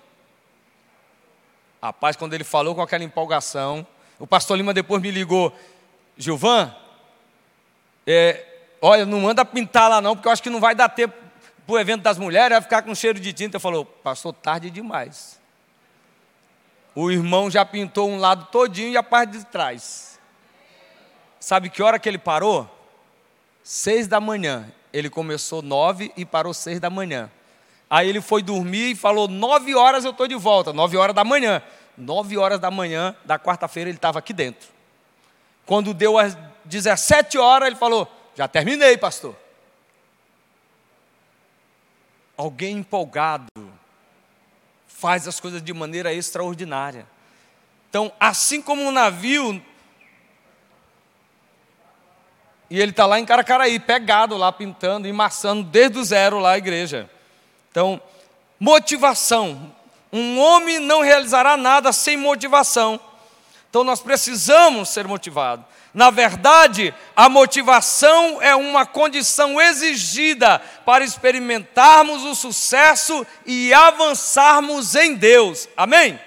Rapaz, 1.81 2.17
quando 2.17 2.35
ele 2.35 2.43
falou 2.43 2.75
com 2.75 2.83
aquela 2.83 3.05
empolgação, 3.05 3.87
o 4.19 4.27
pastor 4.27 4.57
Lima 4.57 4.75
depois 4.75 5.01
me 5.01 5.11
ligou: 5.11 5.57
Gilvan, 6.17 6.75
é, 8.07 8.45
olha, 8.81 9.05
não 9.05 9.21
manda 9.21 9.45
pintar 9.45 9.91
lá 9.91 10.01
não, 10.01 10.15
porque 10.15 10.29
eu 10.29 10.33
acho 10.33 10.43
que 10.43 10.51
não 10.51 10.61
vai 10.61 10.75
dar 10.75 10.89
tempo 10.89 11.15
para 11.67 11.75
o 11.75 11.79
evento 11.79 12.03
das 12.03 12.17
mulheres, 12.17 12.51
vai 12.51 12.63
ficar 12.63 12.83
com 12.83 12.95
cheiro 12.95 13.19
de 13.19 13.33
tinta. 13.33 13.59
Falou, 13.59 13.85
passou 13.85 14.33
tarde 14.33 14.71
demais. 14.71 15.41
O 16.95 17.11
irmão 17.11 17.51
já 17.51 17.65
pintou 17.65 18.09
um 18.09 18.19
lado 18.19 18.47
todinho 18.47 18.93
e 18.93 18.97
a 18.97 19.03
parte 19.03 19.39
de 19.39 19.45
trás. 19.45 20.19
Sabe 21.41 21.69
que 21.69 21.83
hora 21.83 21.99
que 21.99 22.09
ele 22.09 22.19
parou? 22.19 22.71
Seis 23.63 24.07
da 24.07 24.21
manhã. 24.21 24.73
Ele 24.93 25.11
começou 25.11 25.61
nove 25.61 26.13
e 26.17 26.25
parou 26.25 26.55
seis 26.55 26.81
da 26.81 26.89
manhã. 26.89 27.31
Aí 27.91 28.09
ele 28.09 28.21
foi 28.21 28.43
dormir 28.43 28.93
e 28.93 28.95
falou: 28.97 29.29
nove 29.29 29.75
horas 29.75 30.05
eu 30.05 30.13
estou 30.13 30.27
de 30.27 30.35
volta. 30.37 30.73
Nove 30.73 30.97
horas 30.97 31.15
da 31.15 31.25
manhã. 31.25 31.61
Nove 31.99 32.39
horas 32.39 32.61
da 32.61 32.71
manhã 32.71 33.15
da 33.25 33.39
quarta-feira 33.39 33.91
ele 33.91 33.99
estava 33.99 34.19
aqui 34.19 34.33
dentro. 34.33 34.76
Quando 35.67 35.93
deu 35.93 36.17
às 36.17 36.39
17 36.65 37.37
horas, 37.37 37.67
ele 37.67 37.77
falou: 37.77 38.11
já 38.35 38.49
terminei, 38.49 38.97
pastor 38.97 39.37
alguém 42.37 42.79
empolgado 42.79 43.47
faz 44.87 45.27
as 45.27 45.41
coisas 45.41 45.63
de 45.63 45.73
maneira 45.73 46.13
extraordinária. 46.13 47.07
Então, 47.89 48.13
assim 48.21 48.61
como 48.61 48.83
um 48.83 48.91
navio, 48.91 49.63
e 52.69 52.81
ele 52.81 52.91
está 52.91 53.07
lá 53.07 53.19
em 53.19 53.25
Caracaraí, 53.25 53.79
pegado 53.79 54.37
lá, 54.37 54.53
pintando, 54.53 55.07
emassando 55.07 55.63
desde 55.63 55.99
o 55.99 56.05
zero 56.05 56.39
lá 56.39 56.53
a 56.53 56.59
igreja. 56.59 57.09
Então, 57.71 58.01
motivação. 58.59 59.75
Um 60.13 60.39
homem 60.39 60.79
não 60.79 61.03
realizará 61.03 61.57
nada 61.57 61.93
sem 61.93 62.17
motivação. 62.17 62.99
Então, 63.69 63.85
nós 63.85 64.01
precisamos 64.01 64.89
ser 64.89 65.07
motivados. 65.07 65.65
Na 65.93 66.11
verdade, 66.11 66.95
a 67.15 67.29
motivação 67.29 68.41
é 68.43 68.55
uma 68.55 68.85
condição 68.85 69.59
exigida 69.61 70.59
para 70.85 71.03
experimentarmos 71.03 72.23
o 72.23 72.35
sucesso 72.35 73.27
e 73.47 73.73
avançarmos 73.73 74.95
em 74.95 75.15
Deus. 75.15 75.67
Amém? 75.75 76.21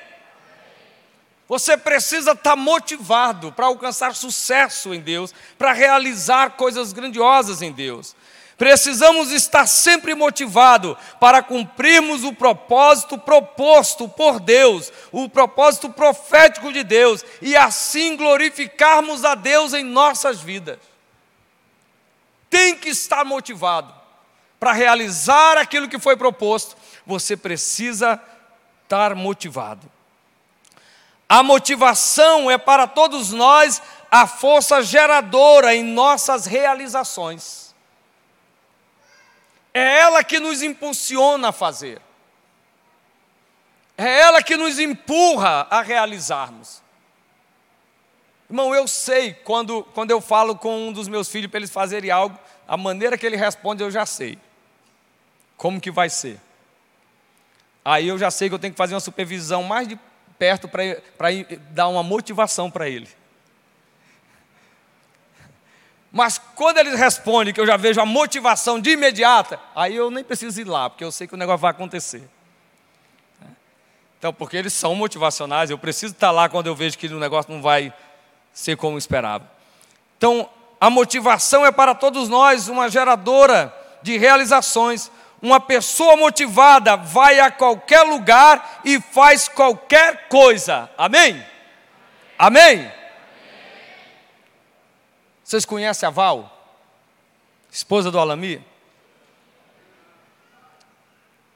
Você 1.47 1.75
precisa 1.75 2.33
estar 2.33 2.55
motivado 2.55 3.51
para 3.51 3.65
alcançar 3.65 4.15
sucesso 4.15 4.93
em 4.93 4.99
Deus, 4.99 5.33
para 5.57 5.73
realizar 5.73 6.51
coisas 6.51 6.93
grandiosas 6.93 7.63
em 7.63 7.71
Deus. 7.71 8.15
Precisamos 8.59 9.31
estar 9.31 9.65
sempre 9.65 10.13
motivados 10.13 10.97
para 11.17 11.41
cumprirmos 11.41 12.25
o 12.25 12.33
propósito 12.33 13.17
proposto 13.17 14.09
por 14.09 14.37
Deus, 14.37 14.91
o 15.13 15.29
propósito 15.29 15.89
profético 15.89 16.73
de 16.73 16.83
Deus, 16.83 17.23
e 17.41 17.55
assim 17.55 18.17
glorificarmos 18.17 19.23
a 19.23 19.33
Deus 19.33 19.73
em 19.73 19.85
nossas 19.85 20.41
vidas. 20.41 20.77
Tem 22.49 22.75
que 22.75 22.89
estar 22.89 23.23
motivado 23.23 23.93
para 24.59 24.73
realizar 24.73 25.57
aquilo 25.57 25.87
que 25.87 25.97
foi 25.97 26.17
proposto, 26.17 26.75
você 27.05 27.37
precisa 27.37 28.21
estar 28.83 29.15
motivado. 29.15 29.89
A 31.29 31.41
motivação 31.41 32.51
é 32.51 32.57
para 32.57 32.87
todos 32.87 33.31
nós 33.31 33.81
a 34.11 34.27
força 34.27 34.83
geradora 34.83 35.73
em 35.73 35.81
nossas 35.81 36.45
realizações. 36.45 37.68
É 39.73 39.99
ela 39.99 40.23
que 40.23 40.39
nos 40.39 40.61
impulsiona 40.61 41.49
a 41.49 41.51
fazer. 41.51 42.01
É 43.97 44.21
ela 44.21 44.41
que 44.41 44.55
nos 44.55 44.79
empurra 44.79 45.67
a 45.69 45.81
realizarmos. 45.81 46.81
Irmão, 48.49 48.73
eu 48.73 48.87
sei 48.87 49.33
quando, 49.33 49.83
quando 49.93 50.09
eu 50.09 50.19
falo 50.19 50.55
com 50.55 50.87
um 50.87 50.93
dos 50.93 51.07
meus 51.07 51.29
filhos 51.29 51.51
para 51.51 51.59
eles 51.59 51.69
fazerem 51.69 52.09
algo, 52.09 52.37
a 52.67 52.75
maneira 52.75 53.17
que 53.17 53.25
ele 53.25 53.35
responde 53.35 53.83
eu 53.83 53.91
já 53.91 54.05
sei. 54.05 54.39
Como 55.55 55.79
que 55.79 55.91
vai 55.91 56.09
ser? 56.09 56.39
Aí 57.83 58.07
eu 58.07 58.17
já 58.17 58.31
sei 58.31 58.49
que 58.49 58.55
eu 58.55 58.59
tenho 58.59 58.73
que 58.73 58.77
fazer 58.77 58.93
uma 58.93 58.99
supervisão 58.99 59.63
mais 59.63 59.87
de 59.87 59.99
perto 60.37 60.67
para 60.67 61.29
dar 61.71 61.89
uma 61.89 62.01
motivação 62.01 62.71
para 62.71 62.89
ele. 62.89 63.09
Mas 66.11 66.39
quando 66.55 66.79
eles 66.79 66.97
respondem 66.97 67.53
que 67.53 67.61
eu 67.61 67.67
já 67.67 67.77
vejo 67.77 68.01
a 68.01 68.05
motivação 68.05 68.79
de 68.79 68.91
imediata, 68.91 69.59
aí 69.75 69.95
eu 69.95 70.09
nem 70.09 70.23
preciso 70.23 70.59
ir 70.59 70.63
lá, 70.65 70.89
porque 70.89 71.03
eu 71.03 71.11
sei 71.11 71.27
que 71.27 71.35
o 71.35 71.37
negócio 71.37 71.59
vai 71.59 71.71
acontecer. 71.71 72.27
Então, 74.17 74.33
porque 74.33 74.57
eles 74.57 74.73
são 74.73 74.95
motivacionais, 74.95 75.69
eu 75.69 75.77
preciso 75.77 76.13
estar 76.13 76.31
lá 76.31 76.49
quando 76.49 76.67
eu 76.67 76.75
vejo 76.75 76.97
que 76.97 77.07
o 77.07 77.19
negócio 77.19 77.53
não 77.53 77.61
vai 77.61 77.93
ser 78.51 78.75
como 78.75 78.97
esperava. 78.97 79.49
Então, 80.17 80.49
a 80.81 80.89
motivação 80.89 81.65
é 81.65 81.71
para 81.71 81.95
todos 81.95 82.27
nós 82.27 82.67
uma 82.67 82.89
geradora 82.89 83.73
de 84.01 84.17
realizações. 84.17 85.11
Uma 85.41 85.59
pessoa 85.59 86.17
motivada 86.17 86.97
vai 86.97 87.39
a 87.39 87.49
qualquer 87.49 88.01
lugar 88.01 88.81
e 88.83 88.99
faz 88.99 89.47
qualquer 89.47 90.27
coisa. 90.27 90.89
Amém? 90.97 91.45
Amém? 92.37 92.91
Vocês 95.49 95.65
conhecem 95.65 96.05
a 96.05 96.11
Val? 96.11 96.77
Esposa 97.71 98.11
do 98.11 98.19
Alami? 98.19 98.63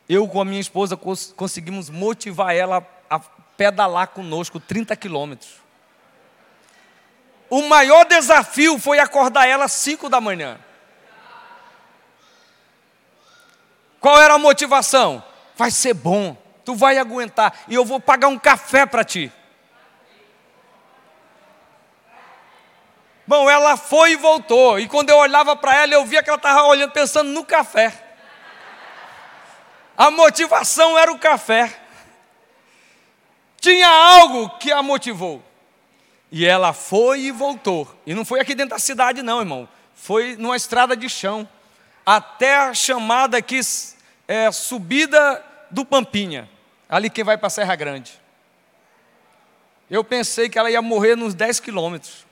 Eu 0.10 0.28
com 0.28 0.42
a 0.42 0.46
minha 0.46 0.60
esposa 0.60 0.98
conseguimos 0.98 1.92
motivar 1.92 2.56
ela 2.56 2.84
a 3.08 3.20
pedalar 3.20 4.08
conosco 4.08 4.60
30 4.60 4.96
quilômetros. 4.96 5.58
O 7.52 7.62
maior 7.68 8.04
desafio 8.06 8.80
foi 8.80 8.98
acordar 8.98 9.48
ela 9.48 9.66
às 9.66 9.74
5 9.74 10.10
da 10.10 10.20
manhã. 10.20 10.60
Qual 14.00 14.20
era 14.20 14.34
a 14.34 14.40
motivação? 14.40 15.24
Vai 15.56 15.70
ser 15.70 15.94
bom, 15.94 16.36
tu 16.66 16.74
vai 16.74 16.98
aguentar 16.98 17.66
e 17.68 17.76
eu 17.76 17.86
vou 17.86 18.00
pagar 18.00 18.30
um 18.30 18.40
café 18.40 18.88
para 18.88 19.04
ti. 19.04 19.32
Bom, 23.26 23.50
ela 23.50 23.78
foi 23.78 24.12
e 24.12 24.16
voltou. 24.16 24.80
E 24.80 24.88
quando 24.88 25.10
eu 25.10 25.18
olhava 25.18 25.56
para 25.56 25.76
ela, 25.76 25.94
eu 25.94 26.06
via 26.06 26.22
que 26.22 26.30
ela 26.30 26.38
estava 26.38 26.64
olhando, 26.64 26.92
pensando 26.92 27.30
no 27.30 27.46
café. 27.46 27.94
A 29.98 30.12
motivação 30.12 30.98
era 30.98 31.12
o 31.12 31.20
café. 31.20 31.80
Tinha 33.62 33.88
algo 33.88 34.50
que 34.58 34.72
a 34.72 34.82
motivou. 34.82 35.42
E 36.32 36.46
ela 36.46 36.74
foi 36.74 37.22
e 37.22 37.32
voltou. 37.32 37.88
E 38.06 38.14
não 38.14 38.26
foi 38.26 38.40
aqui 38.40 38.56
dentro 38.56 38.72
da 38.72 38.80
cidade, 38.80 39.22
não, 39.22 39.40
irmão. 39.40 39.70
Foi 39.94 40.36
numa 40.36 40.58
estrada 40.58 40.98
de 40.98 41.08
chão. 41.08 41.48
Até 42.06 42.58
a 42.58 42.74
chamada 42.74 43.38
aqui, 43.38 43.62
é, 44.28 44.52
subida 44.52 45.46
do 45.70 45.86
Pampinha. 45.86 46.50
Ali 46.90 47.10
quem 47.10 47.24
vai 47.24 47.38
para 47.38 47.50
Serra 47.50 47.76
Grande. 47.76 48.20
Eu 49.90 50.04
pensei 50.04 50.50
que 50.50 50.58
ela 50.58 50.70
ia 50.72 50.82
morrer 50.82 51.16
nos 51.16 51.34
10 51.34 51.60
quilômetros. 51.60 52.23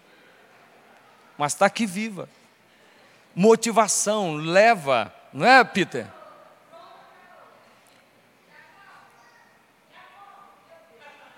Mas 1.42 1.54
está 1.54 1.66
aqui 1.66 1.88
viva. 1.88 2.30
Motivação 3.36 4.36
leva, 4.36 5.12
não 5.34 5.44
é, 5.44 5.64
Peter? 5.64 6.06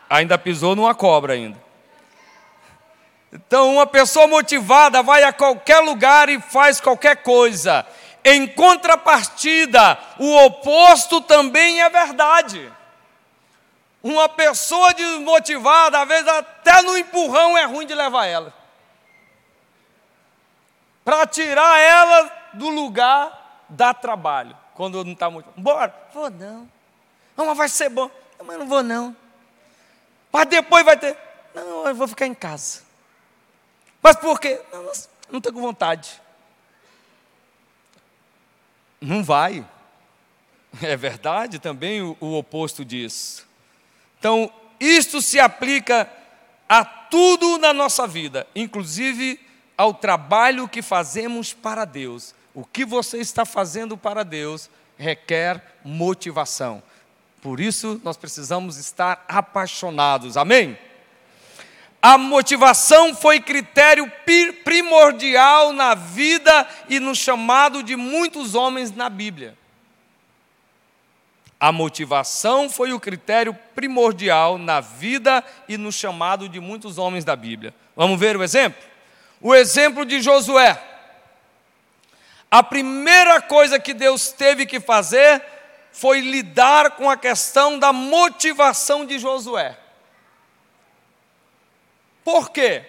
Ainda 0.10 0.38
pisou 0.38 0.75
numa 0.75 0.93
cobra 0.93 1.36
ainda. 1.36 1.57
Então, 3.31 3.75
uma 3.75 3.88
pessoa 3.88 4.27
motivada 4.27 5.01
vai 5.01 5.24
a 5.24 5.31
qualquer 5.31 5.79
lugar 5.79 6.27
e 6.27 6.38
faz 6.38 6.81
qualquer 6.81 7.24
coisa. 7.24 7.88
Em 8.25 8.45
contrapartida, 8.45 9.98
o 10.19 10.36
oposto 10.43 11.22
também 11.22 11.81
é 11.81 11.89
verdade. 11.89 12.69
Uma 14.03 14.27
pessoa 14.27 14.93
desmotivada, 14.93 16.01
às 16.01 16.07
vezes 16.10 16.27
até 16.27 16.81
no 16.81 16.98
empurrão 16.98 17.57
é 17.57 17.63
ruim 17.63 17.86
de 17.86 17.95
levar 17.95 18.25
ela. 18.25 18.62
Para 21.03 21.27
tirar 21.27 21.77
ela 21.79 22.31
do 22.53 22.69
lugar 22.69 23.65
dá 23.67 23.93
trabalho. 23.93 24.57
Quando 24.74 25.03
não 25.03 25.13
está 25.13 25.29
muito. 25.29 25.50
Bora, 25.57 25.93
vou 26.13 26.29
não. 26.29 26.69
Não, 27.36 27.45
mas 27.45 27.57
vai 27.57 27.69
ser 27.69 27.89
bom. 27.89 28.10
Mas 28.43 28.57
não 28.57 28.67
vou 28.67 28.83
não. 28.83 29.15
Mas 30.31 30.48
depois 30.48 30.86
vai 30.86 30.98
ter. 30.98 31.17
Não, 31.53 31.88
eu 31.88 31.95
vou 31.95 32.07
ficar 32.07 32.25
em 32.25 32.33
casa. 32.33 32.81
Mas 34.01 34.15
por 34.15 34.39
quê? 34.39 34.62
Não, 34.72 34.83
não 34.83 35.38
estou 35.38 35.53
com 35.53 35.62
vontade. 35.62 36.22
Não 39.00 39.24
vai. 39.24 39.65
É 40.81 40.98
verdade 40.98 41.60
também 41.60 42.01
o, 42.01 42.17
o 42.19 42.33
oposto 42.33 42.83
disso. 42.83 43.48
Então, 44.17 44.51
isto 44.79 45.22
se 45.22 45.39
aplica 45.39 46.12
a 46.67 46.83
tudo 46.83 47.60
na 47.60 47.72
nossa 47.72 48.07
vida, 48.07 48.48
inclusive 48.55 49.39
ao 49.77 49.94
trabalho 49.94 50.68
que 50.68 50.82
fazemos 50.82 51.53
para 51.53 51.86
Deus. 51.86 52.34
O 52.53 52.63
que 52.63 52.86
você 52.86 53.18
está 53.18 53.46
fazendo 53.46 53.98
para 53.98 54.24
Deus 54.24 54.70
requer 54.98 55.62
motivação. 55.84 56.82
Por 57.42 57.60
isso, 57.60 58.00
nós 58.03 58.15
precisamos 58.15 58.77
estar 58.77 59.25
apaixonados. 59.27 60.38
Amém? 60.38 60.77
A 62.01 62.18
motivação 62.18 63.15
foi 63.15 63.39
critério 63.39 64.12
primordial 64.63 65.72
na 65.72 65.96
vida 65.96 66.68
e 66.89 67.00
no 67.00 67.15
chamado 67.15 67.82
de 67.82 67.96
muitos 67.96 68.56
homens 68.56 68.94
na 68.94 69.10
Bíblia. 69.10 69.58
A 71.60 71.72
motivação 71.72 72.70
foi 72.70 72.92
o 72.92 73.00
critério 73.00 73.58
primordial 73.74 74.58
na 74.58 74.82
vida 74.82 75.42
e 75.68 75.77
no 75.77 75.94
chamado 75.94 76.50
de 76.50 76.60
muitos 76.60 76.98
homens 76.98 77.24
da 77.24 77.38
Bíblia. 77.38 77.74
Vamos 77.96 78.20
ver 78.20 78.36
o 78.36 78.44
exemplo? 78.44 78.92
O 79.43 79.53
exemplo 79.53 80.05
de 80.05 80.21
Josué. 80.21 80.81
A 82.50 82.63
primeira 82.63 83.41
coisa 83.41 83.77
que 83.77 83.93
Deus 83.93 84.31
teve 84.31 84.65
que 84.65 84.79
fazer 84.79 85.43
foi 85.91 86.21
lidar 86.21 86.91
com 86.91 87.09
a 87.09 87.17
questão 87.17 87.77
da 87.77 87.91
motivação 87.91 89.05
de 89.05 89.19
Josué. 89.19 89.77
Por 92.24 92.51
quê? 92.51 92.85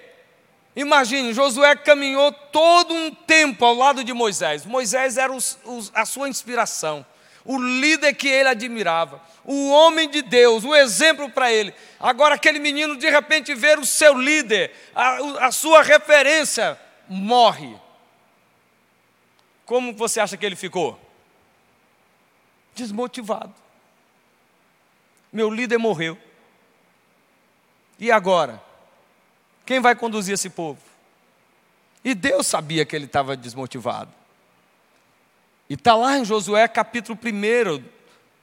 Imagine, 0.76 1.32
Josué 1.32 1.74
caminhou 1.74 2.30
todo 2.30 2.94
um 2.94 3.10
tempo 3.12 3.64
ao 3.64 3.74
lado 3.74 4.04
de 4.04 4.12
Moisés. 4.12 4.64
Moisés 4.64 5.16
era 5.16 5.32
os, 5.32 5.58
os, 5.64 5.90
a 5.92 6.04
sua 6.04 6.28
inspiração, 6.28 7.04
o 7.44 7.58
líder 7.58 8.14
que 8.14 8.28
ele 8.28 8.48
admirava, 8.48 9.20
o 9.44 9.70
homem 9.70 10.08
de 10.08 10.22
Deus, 10.22 10.64
o 10.64 10.74
exemplo 10.74 11.28
para 11.30 11.52
ele. 11.52 11.74
Agora, 12.00 12.34
aquele 12.34 12.58
menino, 12.58 12.96
de 12.96 13.08
repente, 13.10 13.54
ver 13.54 13.78
o 13.78 13.84
seu 13.84 14.16
líder, 14.16 14.72
a, 14.94 15.46
a 15.46 15.52
sua 15.52 15.82
referência, 15.82 16.78
morre. 17.08 17.76
Como 19.66 19.94
você 19.94 20.20
acha 20.20 20.36
que 20.36 20.44
ele 20.44 20.56
ficou? 20.56 21.04
desmotivado. 22.74 23.54
Meu 25.32 25.50
líder 25.50 25.78
morreu. 25.78 26.18
E 27.98 28.10
agora? 28.10 28.62
Quem 29.64 29.80
vai 29.80 29.94
conduzir 29.94 30.34
esse 30.34 30.50
povo? 30.50 30.80
E 32.04 32.14
Deus 32.14 32.46
sabia 32.46 32.84
que 32.84 32.94
ele 32.94 33.06
estava 33.06 33.36
desmotivado. 33.36 34.12
E 35.68 35.74
está 35.74 35.94
lá 35.94 36.18
em 36.18 36.26
Josué 36.26 36.68
capítulo 36.68 37.18
1, 37.18 37.82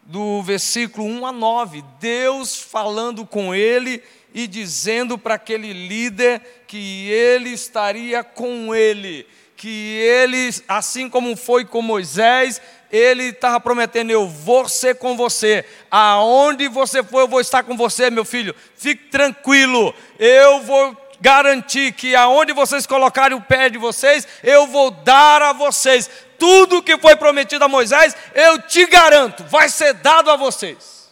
do 0.02 0.42
versículo 0.42 1.06
1 1.06 1.28
a 1.28 1.32
9, 1.32 1.84
Deus 2.00 2.58
falando 2.60 3.28
com 3.28 3.54
ele 3.54 4.02
e 4.34 4.48
dizendo 4.48 5.20
para 5.20 5.36
aquele 5.36 5.72
líder 5.72 6.42
que 6.68 7.08
ele 7.12 7.52
estaria 7.52 8.24
com 8.24 8.74
ele, 8.74 9.28
que 9.56 10.00
ele, 10.00 10.50
assim 10.68 11.08
como 11.08 11.36
foi 11.38 11.64
com 11.64 11.80
Moisés, 11.84 12.60
ele 12.92 13.26
estava 13.26 13.60
prometendo: 13.60 14.10
Eu 14.10 14.28
vou 14.28 14.68
ser 14.68 14.96
com 14.96 15.16
você. 15.16 15.64
Aonde 15.92 16.68
você 16.68 17.04
for, 17.04 17.20
eu 17.20 17.28
vou 17.28 17.40
estar 17.40 17.62
com 17.62 17.78
você, 17.78 18.10
meu 18.10 18.26
filho. 18.26 18.56
Fique 18.76 19.10
tranquilo. 19.10 19.94
Eu 20.18 20.62
vou 20.64 20.98
garantir 21.22 21.94
que 21.94 22.16
aonde 22.16 22.52
vocês 22.52 22.88
colocarem 22.88 23.38
o 23.38 23.42
pé 23.42 23.70
de 23.70 23.78
vocês, 23.78 24.28
eu 24.44 24.68
vou 24.68 24.92
dar 24.92 25.42
a 25.42 25.54
vocês. 25.54 26.10
Tudo 26.38 26.82
que 26.82 26.98
foi 26.98 27.16
prometido 27.16 27.64
a 27.64 27.70
Moisés, 27.70 28.16
eu 28.34 28.62
te 28.64 28.86
garanto, 28.88 29.44
vai 29.44 29.70
ser 29.70 29.94
dado 29.94 30.32
a 30.32 30.36
vocês. 30.36 31.12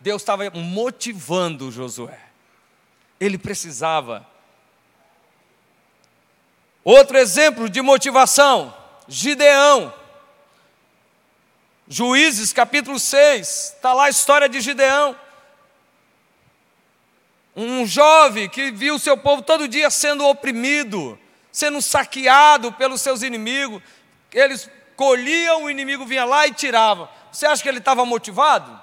Deus 0.00 0.20
estava 0.20 0.50
motivando 0.50 1.70
Josué. 1.70 2.18
Ele 3.20 3.38
precisava. 3.38 4.26
Outro 6.82 7.16
exemplo 7.16 7.68
de 7.68 7.80
motivação: 7.80 8.76
Gideão. 9.06 9.94
Juízes 11.86 12.52
capítulo 12.52 12.98
6, 12.98 13.74
está 13.76 13.92
lá 13.92 14.04
a 14.04 14.10
história 14.10 14.48
de 14.48 14.60
Gideão. 14.60 15.16
Um 17.54 17.86
jovem 17.86 18.48
que 18.48 18.70
viu 18.70 18.94
o 18.94 18.98
seu 18.98 19.16
povo 19.16 19.42
todo 19.42 19.68
dia 19.68 19.90
sendo 19.90 20.26
oprimido, 20.26 21.18
sendo 21.50 21.82
saqueado 21.82 22.72
pelos 22.72 23.00
seus 23.00 23.22
inimigos. 23.22 23.82
Eles 24.32 24.70
colhiam, 24.96 25.64
o 25.64 25.70
inimigo 25.70 26.06
vinha 26.06 26.24
lá 26.24 26.46
e 26.46 26.54
tirava. 26.54 27.10
Você 27.30 27.46
acha 27.46 27.62
que 27.62 27.68
ele 27.68 27.78
estava 27.78 28.04
motivado? 28.06 28.80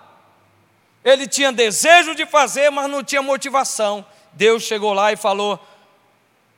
Ele 1.04 1.28
tinha 1.28 1.52
desejo 1.52 2.14
de 2.14 2.26
fazer, 2.26 2.70
mas 2.70 2.90
não 2.90 3.04
tinha 3.04 3.22
motivação. 3.22 4.06
Deus 4.34 4.64
chegou 4.64 4.94
lá 4.94 5.12
e 5.12 5.18
falou: 5.18 5.60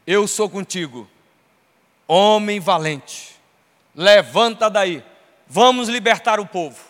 Eu 0.05 0.27
sou 0.27 0.49
contigo, 0.49 1.09
homem 2.07 2.59
valente, 2.59 3.35
levanta 3.95 4.69
daí 4.69 5.03
Vamos 5.53 5.89
libertar 5.89 6.39
o 6.39 6.45
povo. 6.45 6.81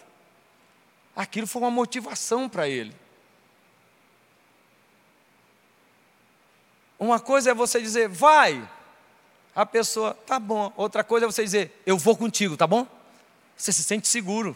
Aquilo 1.16 1.48
foi 1.48 1.64
uma 1.64 1.72
motivação 1.72 2.48
para 2.48 2.70
ele. 2.70 2.94
Uma 7.02 7.20
coisa 7.20 7.50
é 7.50 7.54
você 7.56 7.82
dizer, 7.82 8.08
vai. 8.08 8.62
A 9.56 9.66
pessoa, 9.66 10.16
tá 10.28 10.40
bom. 10.40 10.72
Outra 10.78 11.04
coisa 11.04 11.26
é 11.26 11.32
você 11.32 11.44
dizer, 11.44 11.82
eu 11.84 11.98
vou 11.98 12.16
contigo, 12.16 12.56
tá 12.56 12.68
bom? 12.68 12.86
Você 13.58 13.74
se 13.74 13.84
sente 13.84 14.08
seguro. 14.08 14.56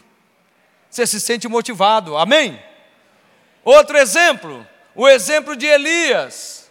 Você 0.88 1.04
se 1.08 1.20
sente 1.20 1.48
motivado. 1.48 2.16
Amém? 2.16 2.62
Outro 3.64 3.98
exemplo, 3.98 4.64
o 4.94 5.08
exemplo 5.08 5.56
de 5.56 5.66
Elias. 5.66 6.70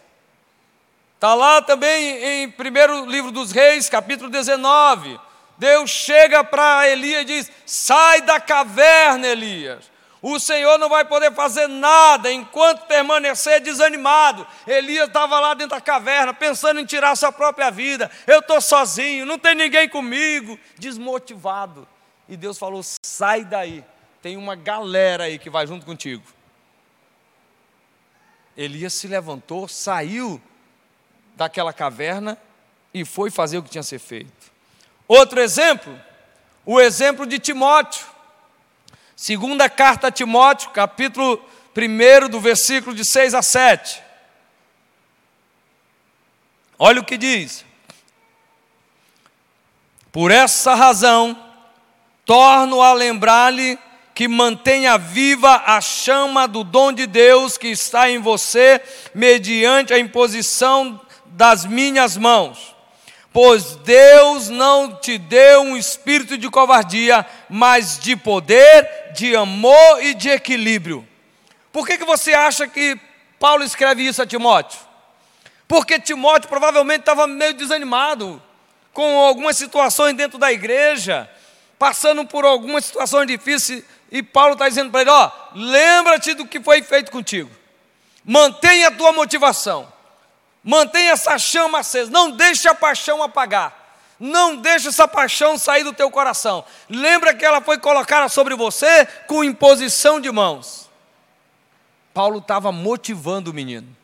Está 1.16 1.34
lá 1.34 1.60
também 1.60 2.24
em 2.24 2.50
primeiro 2.50 3.04
livro 3.04 3.30
dos 3.30 3.52
reis, 3.52 3.86
capítulo 3.90 4.30
19. 4.30 5.20
Deus 5.58 5.90
chega 5.90 6.42
para 6.42 6.88
Elias 6.88 7.20
e 7.20 7.24
diz: 7.26 7.52
sai 7.66 8.22
da 8.22 8.40
caverna, 8.40 9.26
Elias. 9.26 9.90
O 10.28 10.40
Senhor 10.40 10.76
não 10.76 10.88
vai 10.88 11.04
poder 11.04 11.32
fazer 11.32 11.68
nada 11.68 12.32
enquanto 12.32 12.84
permanecer 12.88 13.60
desanimado. 13.60 14.44
Elias 14.66 15.06
estava 15.06 15.38
lá 15.38 15.54
dentro 15.54 15.76
da 15.76 15.80
caverna, 15.80 16.34
pensando 16.34 16.80
em 16.80 16.84
tirar 16.84 17.14
sua 17.14 17.30
própria 17.30 17.70
vida. 17.70 18.10
Eu 18.26 18.40
estou 18.40 18.60
sozinho, 18.60 19.24
não 19.24 19.38
tem 19.38 19.54
ninguém 19.54 19.88
comigo, 19.88 20.58
desmotivado. 20.76 21.86
E 22.28 22.36
Deus 22.36 22.58
falou: 22.58 22.82
sai 23.04 23.44
daí, 23.44 23.84
tem 24.20 24.36
uma 24.36 24.56
galera 24.56 25.22
aí 25.22 25.38
que 25.38 25.48
vai 25.48 25.64
junto 25.64 25.86
contigo. 25.86 26.24
Elias 28.56 28.94
se 28.94 29.06
levantou, 29.06 29.68
saiu 29.68 30.42
daquela 31.36 31.72
caverna 31.72 32.36
e 32.92 33.04
foi 33.04 33.30
fazer 33.30 33.58
o 33.58 33.62
que 33.62 33.70
tinha 33.70 33.82
que 33.82 33.88
ser 33.88 34.00
feito. 34.00 34.50
Outro 35.06 35.40
exemplo, 35.40 35.96
o 36.64 36.80
exemplo 36.80 37.24
de 37.26 37.38
Timóteo. 37.38 38.15
Segunda 39.16 39.70
carta 39.70 40.08
a 40.08 40.12
Timóteo, 40.12 40.68
capítulo 40.72 41.42
1, 41.74 42.28
do 42.28 42.38
versículo 42.38 42.94
de 42.94 43.02
6 43.02 43.32
a 43.32 43.40
7. 43.40 44.02
Olha 46.78 47.00
o 47.00 47.04
que 47.04 47.16
diz. 47.16 47.64
Por 50.12 50.30
essa 50.30 50.74
razão, 50.74 51.34
torno 52.26 52.82
a 52.82 52.92
lembrar-lhe 52.92 53.78
que 54.14 54.28
mantenha 54.28 54.98
viva 54.98 55.62
a 55.64 55.80
chama 55.80 56.46
do 56.46 56.62
dom 56.62 56.92
de 56.92 57.06
Deus 57.06 57.56
que 57.56 57.68
está 57.68 58.10
em 58.10 58.18
você, 58.18 58.82
mediante 59.14 59.94
a 59.94 59.98
imposição 59.98 61.00
das 61.24 61.64
minhas 61.64 62.18
mãos. 62.18 62.75
Pois 63.36 63.76
Deus 63.76 64.48
não 64.48 64.96
te 64.96 65.18
deu 65.18 65.60
um 65.60 65.76
espírito 65.76 66.38
de 66.38 66.48
covardia, 66.48 67.26
mas 67.50 67.98
de 67.98 68.16
poder, 68.16 69.12
de 69.12 69.36
amor 69.36 70.02
e 70.02 70.14
de 70.14 70.30
equilíbrio. 70.30 71.06
Por 71.70 71.86
que, 71.86 71.98
que 71.98 72.04
você 72.06 72.32
acha 72.32 72.66
que 72.66 72.98
Paulo 73.38 73.62
escreve 73.62 74.02
isso 74.06 74.22
a 74.22 74.26
Timóteo? 74.26 74.80
Porque 75.68 76.00
Timóteo 76.00 76.48
provavelmente 76.48 77.00
estava 77.00 77.26
meio 77.26 77.52
desanimado 77.52 78.42
com 78.90 79.18
algumas 79.18 79.58
situações 79.58 80.16
dentro 80.16 80.38
da 80.38 80.50
igreja, 80.50 81.30
passando 81.78 82.24
por 82.24 82.46
algumas 82.46 82.86
situações 82.86 83.26
difíceis, 83.26 83.84
e 84.10 84.22
Paulo 84.22 84.54
está 84.54 84.66
dizendo 84.66 84.90
para 84.90 85.02
ele: 85.02 85.10
ó, 85.10 85.30
lembra-te 85.54 86.32
do 86.32 86.46
que 86.46 86.58
foi 86.58 86.80
feito 86.80 87.12
contigo, 87.12 87.50
mantenha 88.24 88.88
a 88.88 88.92
tua 88.92 89.12
motivação, 89.12 89.92
mantenha 90.66 91.12
essa 91.12 91.38
chama 91.38 91.78
acesa, 91.78 92.10
não 92.10 92.32
deixe 92.32 92.68
a 92.68 92.74
paixão 92.74 93.22
apagar. 93.22 93.84
Não 94.18 94.56
deixe 94.56 94.88
essa 94.88 95.06
paixão 95.06 95.56
sair 95.58 95.84
do 95.84 95.92
teu 95.92 96.10
coração. 96.10 96.64
Lembra 96.88 97.34
que 97.34 97.44
ela 97.44 97.60
foi 97.60 97.78
colocada 97.78 98.28
sobre 98.28 98.56
você 98.56 99.06
com 99.26 99.44
imposição 99.44 100.18
de 100.18 100.30
mãos. 100.32 100.90
Paulo 102.12 102.38
estava 102.38 102.72
motivando 102.72 103.50
o 103.50 103.54
menino, 103.54 103.94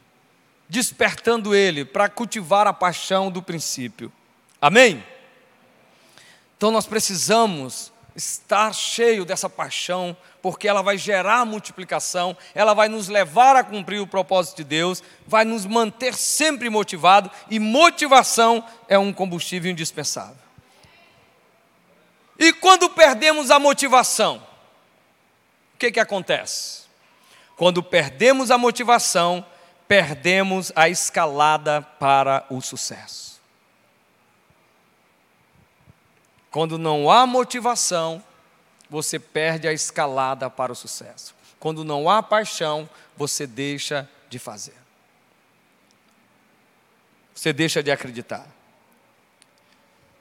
despertando 0.68 1.54
ele 1.54 1.84
para 1.84 2.10
cultivar 2.10 2.66
a 2.66 2.72
paixão 2.72 3.30
do 3.30 3.42
princípio. 3.42 4.12
Amém? 4.60 5.02
Então 6.56 6.70
nós 6.70 6.86
precisamos 6.86 7.90
estar 8.14 8.72
cheio 8.74 9.24
dessa 9.24 9.48
paixão, 9.48 10.16
porque 10.42 10.66
ela 10.66 10.82
vai 10.82 10.98
gerar 10.98 11.46
multiplicação, 11.46 12.36
ela 12.52 12.74
vai 12.74 12.88
nos 12.88 13.08
levar 13.08 13.54
a 13.54 13.62
cumprir 13.62 14.00
o 14.00 14.06
propósito 14.06 14.56
de 14.56 14.64
Deus, 14.64 15.02
vai 15.26 15.44
nos 15.44 15.64
manter 15.64 16.14
sempre 16.14 16.68
motivado 16.68 17.30
e 17.48 17.60
motivação 17.60 18.64
é 18.88 18.98
um 18.98 19.12
combustível 19.12 19.70
indispensável. 19.70 20.42
E 22.36 22.52
quando 22.52 22.90
perdemos 22.90 23.52
a 23.52 23.60
motivação, 23.60 24.42
o 25.74 25.78
que, 25.78 25.92
que 25.92 26.00
acontece? 26.00 26.82
Quando 27.56 27.80
perdemos 27.80 28.50
a 28.50 28.58
motivação, 28.58 29.46
perdemos 29.86 30.72
a 30.74 30.88
escalada 30.88 31.82
para 32.00 32.44
o 32.50 32.60
sucesso. 32.60 33.40
Quando 36.50 36.76
não 36.76 37.08
há 37.08 37.26
motivação, 37.26 38.22
você 38.92 39.18
perde 39.18 39.66
a 39.66 39.72
escalada 39.72 40.50
para 40.50 40.70
o 40.70 40.76
sucesso. 40.76 41.34
Quando 41.58 41.82
não 41.82 42.10
há 42.10 42.22
paixão, 42.22 42.86
você 43.16 43.46
deixa 43.46 44.06
de 44.28 44.38
fazer. 44.38 44.74
Você 47.34 47.54
deixa 47.54 47.82
de 47.82 47.90
acreditar. 47.90 48.46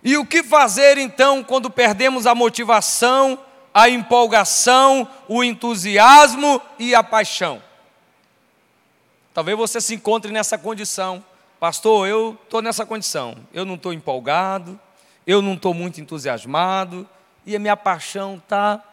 E 0.01 0.15
o 0.15 0.25
que 0.25 0.41
fazer 0.41 0.97
então 0.97 1.43
quando 1.43 1.69
perdemos 1.69 2.25
a 2.25 2.33
motivação, 2.33 3.37
a 3.73 3.89
empolgação, 3.89 5.05
o 5.27 5.43
entusiasmo 5.43 6.61
e 6.79 6.95
a 6.95 7.03
paixão? 7.03 7.61
Talvez 9.33 9.57
você 9.57 9.81
se 9.81 9.95
encontre 9.95 10.31
nessa 10.31 10.57
condição. 10.57 11.21
Pastor, 11.59 12.07
eu 12.07 12.39
estou 12.41 12.61
nessa 12.61 12.85
condição. 12.85 13.35
Eu 13.53 13.65
não 13.65 13.75
estou 13.75 13.91
empolgado, 13.91 14.79
eu 15.27 15.41
não 15.41 15.55
estou 15.55 15.73
muito 15.73 15.99
entusiasmado 15.99 17.05
e 17.45 17.55
a 17.55 17.59
minha 17.59 17.77
paixão 17.77 18.35
está 18.35 18.83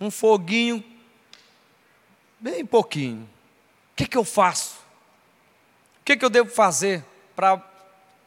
um 0.00 0.10
foguinho, 0.10 0.82
bem 2.38 2.64
pouquinho. 2.64 3.28
O 3.92 3.96
que, 3.96 4.06
que 4.06 4.16
eu 4.16 4.24
faço? 4.24 4.76
O 6.00 6.04
que, 6.04 6.16
que 6.16 6.24
eu 6.24 6.30
devo 6.30 6.50
fazer 6.50 7.04
para 7.36 7.62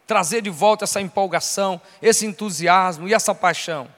trazer 0.05 0.41
de 0.41 0.49
volta 0.49 0.83
essa 0.83 1.01
empolgação, 1.01 1.81
esse 2.01 2.25
entusiasmo 2.25 3.07
e 3.07 3.13
essa 3.13 3.33
paixão? 3.33 3.89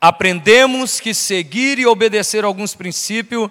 Aprendemos 0.00 0.98
que 0.98 1.14
seguir 1.14 1.78
e 1.78 1.86
obedecer 1.86 2.44
alguns 2.44 2.74
princípios 2.74 3.48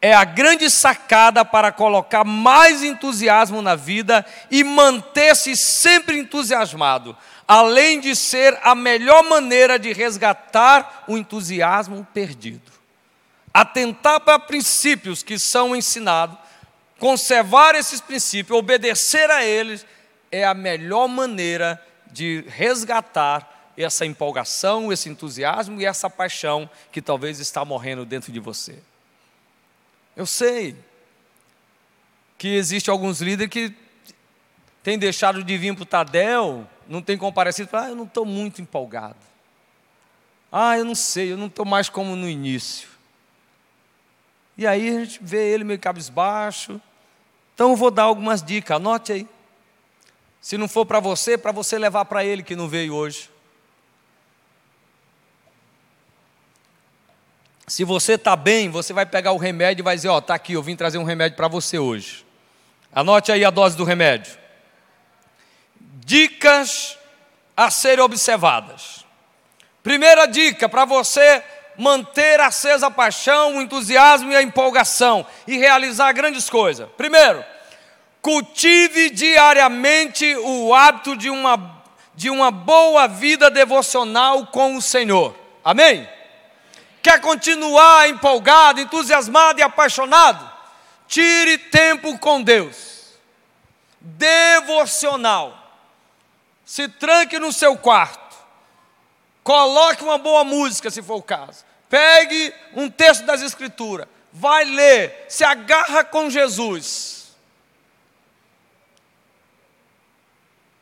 é 0.00 0.14
a 0.14 0.24
grande 0.24 0.70
sacada 0.70 1.44
para 1.44 1.70
colocar 1.70 2.24
mais 2.24 2.82
entusiasmo 2.82 3.60
na 3.60 3.74
vida 3.74 4.24
e 4.50 4.64
manter-se 4.64 5.54
sempre 5.54 6.18
entusiasmado, 6.18 7.14
além 7.50 7.98
de 7.98 8.14
ser 8.14 8.56
a 8.62 8.76
melhor 8.76 9.24
maneira 9.24 9.76
de 9.76 9.92
resgatar 9.92 11.02
o 11.08 11.18
entusiasmo 11.18 12.06
perdido. 12.14 12.70
Atentar 13.52 14.20
para 14.20 14.38
princípios 14.38 15.24
que 15.24 15.36
são 15.36 15.74
ensinados, 15.74 16.38
conservar 16.96 17.74
esses 17.74 18.00
princípios, 18.00 18.56
obedecer 18.56 19.28
a 19.32 19.44
eles, 19.44 19.84
é 20.30 20.44
a 20.44 20.54
melhor 20.54 21.08
maneira 21.08 21.84
de 22.12 22.44
resgatar 22.46 23.72
essa 23.76 24.06
empolgação, 24.06 24.92
esse 24.92 25.08
entusiasmo 25.08 25.80
e 25.80 25.84
essa 25.84 26.08
paixão 26.08 26.70
que 26.92 27.02
talvez 27.02 27.40
está 27.40 27.64
morrendo 27.64 28.04
dentro 28.04 28.30
de 28.30 28.38
você. 28.38 28.78
Eu 30.16 30.24
sei 30.24 30.76
que 32.38 32.54
existe 32.54 32.90
alguns 32.90 33.20
líderes 33.20 33.50
que 33.50 33.74
têm 34.84 34.96
deixado 34.96 35.42
de 35.42 35.58
vir 35.58 35.74
para 35.74 35.82
o 35.82 35.86
Tadel, 35.86 36.64
não 36.90 37.00
tem 37.00 37.16
comparecido, 37.16 37.70
ah, 37.74 37.88
eu 37.88 37.94
não 37.94 38.04
estou 38.04 38.26
muito 38.26 38.60
empolgado. 38.60 39.16
Ah, 40.50 40.76
eu 40.76 40.84
não 40.84 40.96
sei, 40.96 41.32
eu 41.32 41.36
não 41.36 41.46
estou 41.46 41.64
mais 41.64 41.88
como 41.88 42.16
no 42.16 42.28
início. 42.28 42.88
E 44.58 44.66
aí 44.66 44.88
a 44.88 45.04
gente 45.04 45.20
vê 45.22 45.52
ele 45.52 45.62
meio 45.62 45.78
cabisbaixo. 45.78 46.80
Então 47.54 47.70
eu 47.70 47.76
vou 47.76 47.92
dar 47.92 48.02
algumas 48.02 48.42
dicas, 48.42 48.76
anote 48.76 49.12
aí. 49.12 49.28
Se 50.40 50.58
não 50.58 50.66
for 50.66 50.84
para 50.84 50.98
você, 50.98 51.38
para 51.38 51.52
você 51.52 51.78
levar 51.78 52.06
para 52.06 52.24
ele 52.24 52.42
que 52.42 52.56
não 52.56 52.66
veio 52.66 52.92
hoje. 52.92 53.30
Se 57.68 57.84
você 57.84 58.14
está 58.14 58.34
bem, 58.34 58.68
você 58.68 58.92
vai 58.92 59.06
pegar 59.06 59.30
o 59.30 59.36
remédio 59.36 59.82
e 59.82 59.84
vai 59.84 59.94
dizer: 59.94 60.08
Ó, 60.08 60.18
está 60.18 60.34
aqui, 60.34 60.54
eu 60.54 60.62
vim 60.62 60.74
trazer 60.74 60.98
um 60.98 61.04
remédio 61.04 61.36
para 61.36 61.46
você 61.46 61.78
hoje. 61.78 62.26
Anote 62.92 63.30
aí 63.30 63.44
a 63.44 63.50
dose 63.50 63.76
do 63.76 63.84
remédio. 63.84 64.40
Dicas 66.04 66.98
a 67.56 67.70
serem 67.70 68.04
observadas. 68.04 69.04
Primeira 69.82 70.26
dica 70.26 70.68
para 70.68 70.84
você 70.84 71.42
manter 71.76 72.40
acesa 72.40 72.88
a 72.88 72.90
paixão, 72.90 73.56
o 73.56 73.60
entusiasmo 73.60 74.30
e 74.30 74.36
a 74.36 74.42
empolgação 74.42 75.26
e 75.46 75.56
realizar 75.56 76.12
grandes 76.12 76.50
coisas. 76.50 76.88
Primeiro, 76.96 77.44
cultive 78.20 79.10
diariamente 79.10 80.36
o 80.36 80.74
hábito 80.74 81.16
de 81.16 81.30
uma, 81.30 81.82
de 82.14 82.28
uma 82.28 82.50
boa 82.50 83.06
vida 83.06 83.50
devocional 83.50 84.46
com 84.46 84.76
o 84.76 84.82
Senhor. 84.82 85.34
Amém? 85.64 86.08
Quer 87.02 87.20
continuar 87.20 88.08
empolgado, 88.08 88.80
entusiasmado 88.80 89.60
e 89.60 89.62
apaixonado? 89.62 90.50
Tire 91.08 91.56
tempo 91.58 92.18
com 92.18 92.42
Deus. 92.42 93.18
Devocional. 94.00 95.59
Se 96.70 96.86
tranque 96.86 97.36
no 97.36 97.52
seu 97.52 97.76
quarto. 97.76 98.36
Coloque 99.42 100.04
uma 100.04 100.16
boa 100.16 100.44
música, 100.44 100.88
se 100.88 101.02
for 101.02 101.16
o 101.16 101.22
caso. 101.22 101.64
Pegue 101.88 102.54
um 102.76 102.88
texto 102.88 103.24
das 103.24 103.42
Escrituras. 103.42 104.06
Vai 104.32 104.62
ler. 104.66 105.26
Se 105.28 105.42
agarra 105.42 106.04
com 106.04 106.30
Jesus. 106.30 107.34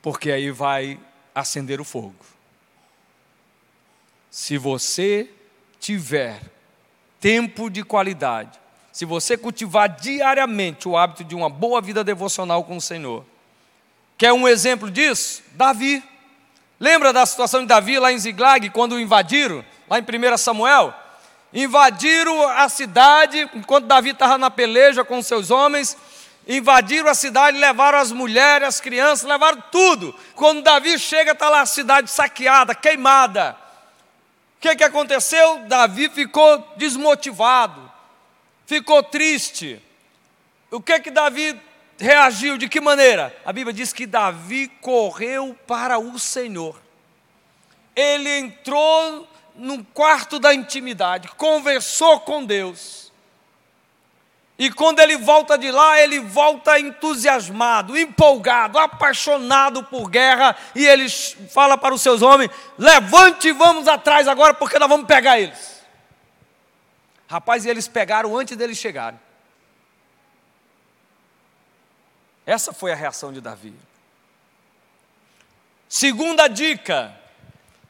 Porque 0.03 0.31
aí 0.31 0.51
vai 0.51 1.01
acender 1.35 1.81
o 1.81 1.85
fogo. 1.85 2.23
Se 4.31 4.59
você 4.59 5.31
tiver 5.81 6.39
tempo 7.19 7.71
de 7.71 7.83
qualidade, 7.83 8.61
se 8.93 9.07
você 9.07 9.39
cultivar 9.39 9.89
diariamente 9.89 10.87
o 10.87 10.99
hábito 10.99 11.25
de 11.25 11.35
uma 11.35 11.49
boa 11.49 11.81
vida 11.81 12.05
devocional 12.05 12.63
com 12.63 12.77
o 12.77 12.81
Senhor, 12.83 13.25
quer 14.19 14.33
um 14.33 14.49
exemplo 14.49 14.91
disso? 14.91 15.43
Davi. 15.53 16.03
Lembra 16.81 17.13
da 17.13 17.25
situação 17.25 17.61
de 17.61 17.69
Davi 17.69 17.99
lá 17.99 18.13
em 18.13 18.19
Ziglag, 18.19 18.69
quando 18.71 18.93
o 18.93 19.01
invadiram, 19.01 19.65
lá 19.89 19.99
em 19.99 20.03
1 20.03 20.37
Samuel? 20.37 20.93
Invadiram 21.53 22.47
a 22.49 22.69
cidade, 22.69 23.49
enquanto 23.55 23.87
Davi 23.87 24.11
estava 24.11 24.37
na 24.37 24.51
peleja 24.51 25.05
com 25.05 25.23
seus 25.23 25.51
homens, 25.51 25.97
invadiram 26.47 27.09
a 27.09 27.15
cidade, 27.15 27.59
levaram 27.59 27.99
as 27.99 28.13
mulheres, 28.13 28.69
as 28.69 28.81
crianças, 28.81 29.29
levaram 29.29 29.63
tudo. 29.73 30.15
Quando 30.35 30.63
Davi 30.63 30.99
chega, 30.99 31.33
está 31.33 31.49
lá 31.49 31.63
a 31.63 31.67
cidade 31.67 32.11
saqueada, 32.11 32.75
queimada. 32.75 33.57
O 34.57 34.61
que, 34.61 34.75
que 34.77 34.85
aconteceu? 34.85 35.61
Davi 35.67 36.09
ficou 36.09 36.75
desmotivado, 36.77 37.91
ficou 38.67 39.03
triste. 39.03 39.81
O 40.71 40.81
que 40.81 40.99
que 41.01 41.11
Davi 41.11 41.59
reagiu? 41.99 42.57
De 42.57 42.69
que 42.69 42.81
maneira? 42.81 43.37
A 43.45 43.53
Bíblia 43.53 43.75
diz 43.75 43.93
que 43.93 44.07
Davi 44.07 44.69
correu 44.81 45.57
para 45.67 45.99
o 45.99 46.19
Senhor. 46.19 46.81
Ele 47.95 48.31
entrou 48.39 49.29
no 49.55 49.85
quarto 49.85 50.39
da 50.39 50.55
intimidade, 50.55 51.29
conversou 51.29 52.21
com 52.21 52.45
Deus. 52.45 53.13
E 54.59 54.73
quando 54.73 54.99
ele 54.99 55.17
volta 55.17 55.57
de 55.57 55.71
lá, 55.71 56.01
ele 56.01 56.19
volta 56.19 56.81
entusiasmado, 56.81 57.97
empolgado, 57.97 58.77
apaixonado 58.79 59.85
por 59.85 60.11
guerra, 60.11 60.57
e 60.75 60.85
ele 60.85 61.09
fala 61.09 61.79
para 61.79 61.95
os 61.95 62.03
seus 62.03 62.23
homens: 62.23 62.51
levante 62.77 63.49
e 63.49 63.53
vamos 63.53 63.87
atrás 63.87 64.27
agora, 64.27 64.55
porque 64.55 64.79
nós 64.79 64.89
vamos 64.89 65.07
pegar 65.07 65.39
eles. 65.39 65.81
Rapaz, 67.29 67.65
e 67.65 67.69
eles 67.69 67.87
pegaram 67.87 68.37
antes 68.37 68.57
deles 68.57 68.79
chegarem. 68.79 69.21
Essa 72.49 72.73
foi 72.73 72.91
a 72.91 72.95
reação 72.95 73.31
de 73.31 73.43
Davi. 73.43 73.75
Segunda 75.87 76.49
dica, 76.49 77.15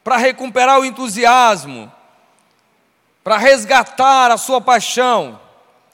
para 0.03 0.17
recuperar 0.17 0.77
o 0.77 0.83
entusiasmo, 0.83 1.89
para 3.23 3.37
resgatar 3.37 4.29
a 4.29 4.37
sua 4.37 4.59
paixão. 4.59 5.39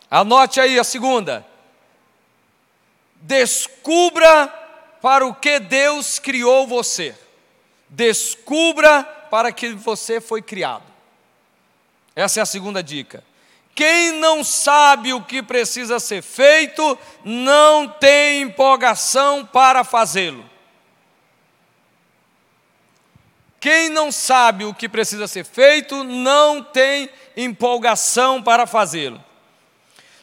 Anote 0.09 0.59
aí 0.59 0.79
a 0.79 0.83
segunda. 0.83 1.45
Descubra 3.17 4.47
para 4.99 5.27
o 5.27 5.35
que 5.35 5.59
Deus 5.59 6.17
criou 6.17 6.65
você. 6.65 7.15
Descubra 7.87 9.03
para 9.29 9.51
que 9.51 9.73
você 9.73 10.19
foi 10.19 10.41
criado. 10.41 10.85
Essa 12.15 12.39
é 12.39 12.41
a 12.41 12.47
segunda 12.47 12.81
dica. 12.81 13.23
Quem 13.75 14.13
não 14.13 14.41
sabe 14.41 15.13
o 15.13 15.21
que 15.21 15.43
precisa 15.43 15.99
ser 15.99 16.21
feito, 16.21 16.97
não 17.25 17.89
tem 17.89 18.43
empolgação 18.43 19.45
para 19.45 19.83
fazê-lo. 19.83 20.49
Quem 23.59 23.89
não 23.89 24.13
sabe 24.13 24.63
o 24.63 24.73
que 24.73 24.87
precisa 24.87 25.27
ser 25.27 25.43
feito, 25.43 26.05
não 26.05 26.63
tem 26.63 27.09
empolgação 27.35 28.41
para 28.41 28.65
fazê-lo. 28.65 29.21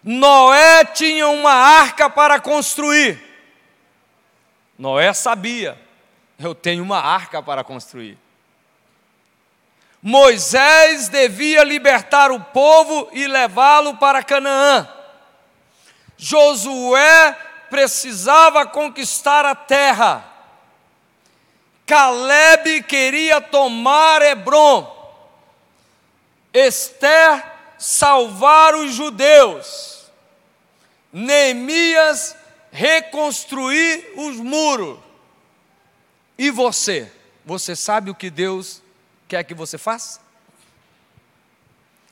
Noé 0.02 0.84
tinha 0.86 1.28
uma 1.28 1.52
arca 1.52 2.08
para 2.08 2.40
construir. 2.40 3.22
Noé 4.78 5.12
sabia, 5.12 5.78
eu 6.38 6.54
tenho 6.54 6.82
uma 6.82 6.98
arca 6.98 7.42
para 7.42 7.62
construir. 7.62 8.21
Moisés 10.02 11.08
devia 11.08 11.62
libertar 11.62 12.32
o 12.32 12.40
povo 12.40 13.08
e 13.12 13.28
levá-lo 13.28 13.96
para 13.98 14.24
Canaã. 14.24 14.88
Josué 16.16 17.32
precisava 17.70 18.66
conquistar 18.66 19.44
a 19.44 19.54
terra. 19.54 20.28
Caleb 21.86 22.82
queria 22.82 23.40
tomar 23.40 24.22
Hebron. 24.22 24.90
Esther 26.52 27.44
salvar 27.78 28.74
os 28.74 28.92
judeus. 28.94 30.10
Neemias 31.12 32.34
reconstruir 32.72 34.14
os 34.16 34.36
muros. 34.36 34.98
E 36.36 36.50
você? 36.50 37.12
Você 37.44 37.76
sabe 37.76 38.10
o 38.10 38.14
que 38.14 38.30
Deus 38.30 38.82
quer 39.32 39.44
que 39.44 39.54
você 39.54 39.78
faça? 39.78 40.20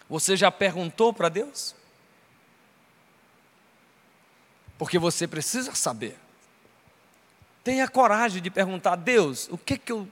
Você 0.08 0.38
já 0.38 0.50
perguntou 0.50 1.12
para 1.12 1.28
Deus? 1.28 1.74
Porque 4.78 4.98
você 4.98 5.28
precisa 5.28 5.74
saber. 5.74 6.18
Tenha 7.62 7.86
coragem 7.86 8.40
de 8.40 8.50
perguntar 8.50 8.94
a 8.94 8.96
Deus: 8.96 9.48
o 9.50 9.58
que, 9.58 9.76
que 9.76 9.92
eu 9.92 10.08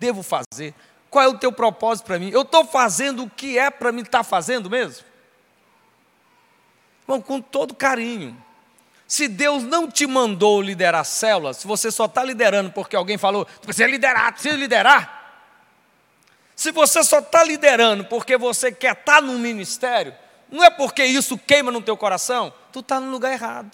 devo 0.00 0.24
fazer? 0.24 0.74
Qual 1.08 1.24
é 1.24 1.28
o 1.28 1.38
teu 1.38 1.52
propósito 1.52 2.06
para 2.06 2.18
mim? 2.18 2.30
Eu 2.30 2.42
estou 2.42 2.64
fazendo 2.64 3.22
o 3.22 3.30
que 3.30 3.56
é 3.56 3.70
para 3.70 3.92
mim 3.92 4.02
estar 4.02 4.18
tá 4.18 4.24
fazendo 4.24 4.68
mesmo? 4.68 5.06
Bom, 7.06 7.22
com 7.22 7.40
todo 7.40 7.72
carinho. 7.72 8.36
Se 9.06 9.28
Deus 9.28 9.62
não 9.62 9.88
te 9.88 10.06
mandou 10.06 10.60
liderar 10.60 11.04
células, 11.04 11.58
se 11.58 11.66
você 11.66 11.90
só 11.90 12.04
está 12.06 12.22
liderando 12.22 12.72
porque 12.72 12.96
alguém 12.96 13.16
falou, 13.16 13.46
você 13.46 13.66
precisa 13.66 13.88
liderar, 13.88 14.32
precisa 14.32 14.56
liderar, 14.56 15.17
se 16.58 16.72
você 16.72 17.04
só 17.04 17.20
está 17.20 17.44
liderando 17.44 18.04
porque 18.06 18.36
você 18.36 18.72
quer 18.72 18.94
estar 18.94 19.14
tá 19.14 19.20
no 19.20 19.38
ministério, 19.38 20.12
não 20.50 20.64
é 20.64 20.68
porque 20.68 21.04
isso 21.04 21.38
queima 21.38 21.70
no 21.70 21.80
teu 21.80 21.96
coração, 21.96 22.52
tu 22.72 22.80
está 22.80 22.98
no 22.98 23.12
lugar 23.12 23.30
errado. 23.30 23.70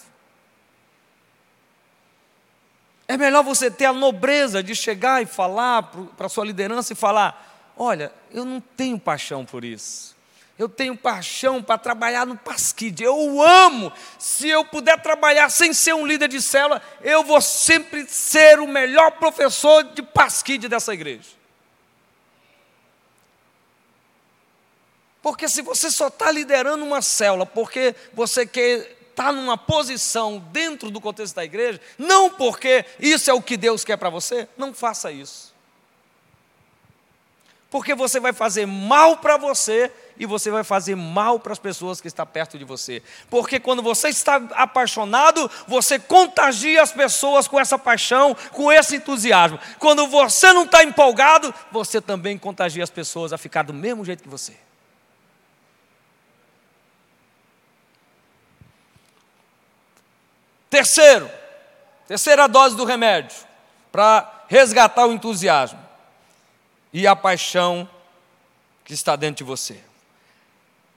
É 3.09 3.17
melhor 3.17 3.43
você 3.43 3.71
ter 3.71 3.87
a 3.87 3.93
nobreza 3.95 4.63
de 4.63 4.75
chegar 4.75 5.23
e 5.23 5.27
falar 5.27 5.85
para 6.15 6.27
a 6.27 6.29
sua 6.29 6.45
liderança 6.45 6.93
e 6.93 6.97
falar: 6.97 7.73
olha, 7.75 8.13
eu 8.31 8.45
não 8.45 8.61
tenho 8.61 8.99
paixão 8.99 9.47
por 9.47 9.65
isso. 9.65 10.15
Eu 10.59 10.69
tenho 10.69 10.95
paixão 10.95 11.63
para 11.63 11.79
trabalhar 11.79 12.27
no 12.27 12.37
Pasquide. 12.37 13.03
Eu 13.03 13.43
amo. 13.43 13.91
Se 14.19 14.47
eu 14.47 14.63
puder 14.63 15.01
trabalhar 15.01 15.49
sem 15.49 15.73
ser 15.73 15.95
um 15.95 16.07
líder 16.07 16.29
de 16.29 16.43
célula, 16.43 16.83
eu 17.01 17.25
vou 17.25 17.41
sempre 17.41 18.07
ser 18.07 18.61
o 18.61 18.69
melhor 18.69 19.13
professor 19.13 19.85
de 19.85 20.03
Pasquide 20.03 20.69
dessa 20.69 20.93
igreja. 20.93 21.44
Porque 25.25 25.49
se 25.49 25.63
você 25.63 25.91
só 25.91 26.09
está 26.09 26.31
liderando 26.31 26.85
uma 26.85 27.01
célula 27.01 27.47
porque 27.47 27.97
você 28.13 28.45
quer 28.45 28.95
estar 29.09 29.25
tá 29.25 29.33
numa 29.33 29.57
posição 29.57 30.39
dentro 30.53 30.91
do 30.91 31.01
contexto 31.01 31.37
da 31.37 31.43
igreja, 31.43 31.81
não 31.97 32.29
porque 32.29 32.85
isso 33.01 33.31
é 33.31 33.33
o 33.33 33.41
que 33.41 33.57
Deus 33.57 33.87
quer 33.87 33.97
para 33.97 34.11
você, 34.11 34.47
não 34.55 34.75
faça 34.75 35.11
isso. 35.11 35.55
Porque 37.71 37.95
você 37.95 38.21
vai 38.21 38.35
fazer 38.35 38.67
mal 38.67 39.17
para 39.17 39.39
você 39.39 39.91
e 40.19 40.27
você 40.27 40.51
vai 40.51 40.63
fazer 40.63 40.95
mal 40.95 41.41
para 41.41 41.55
as 41.55 41.59
pessoas 41.59 42.03
que 42.03 42.07
estão 42.07 42.27
perto 42.27 42.59
de 42.59 42.65
você. 42.67 43.03
Porque 43.31 43.59
quando 43.59 43.83
você 43.83 44.11
está 44.11 44.37
apaixonado, 44.53 45.51
você 45.67 45.99
contagia 45.99 46.83
as 46.83 46.93
pessoas 46.93 47.49
com 47.49 47.59
essa 47.59 47.79
paixão, 47.79 48.37
com 48.53 48.71
esse 48.71 48.97
entusiasmo. 48.97 49.59
Quando 49.79 50.07
você 50.07 50.53
não 50.53 50.65
está 50.65 50.85
empolgado, 50.85 51.53
você 51.73 51.99
também 51.99 52.37
contagia 52.37 52.85
as 52.85 52.91
pessoas 52.91 53.33
a 53.33 53.39
ficar 53.39 53.63
do 53.63 53.73
mesmo 53.73 54.05
jeito 54.05 54.23
que 54.23 54.29
você. 54.29 54.64
Terceiro, 60.75 61.31
terceira 62.09 62.49
dose 62.49 62.75
do 62.75 62.85
remédio, 62.85 63.37
para 63.93 64.45
resgatar 64.49 65.07
o 65.07 65.13
entusiasmo 65.13 65.79
e 66.93 67.07
a 67.07 67.15
paixão 67.15 67.89
que 68.85 68.93
está 68.93 69.15
dentro 69.15 69.45
de 69.45 69.45
você. 69.45 69.81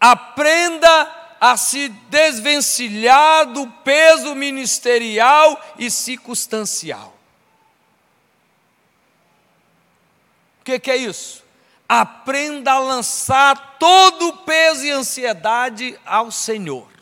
Aprenda 0.02 1.36
a 1.40 1.56
se 1.56 1.90
desvencilhar 2.10 3.46
do 3.46 3.68
peso 3.84 4.34
ministerial 4.34 5.64
e 5.78 5.92
circunstancial. 5.92 7.14
O 10.60 10.64
que, 10.64 10.80
que 10.80 10.90
é 10.90 10.98
isso? 10.98 11.44
Aprenda 11.88 12.72
a 12.72 12.80
lançar 12.80 13.78
todo 13.78 14.30
o 14.30 14.38
peso 14.38 14.84
e 14.84 14.90
ansiedade 14.90 16.00
ao 16.04 16.32
Senhor. 16.32 16.97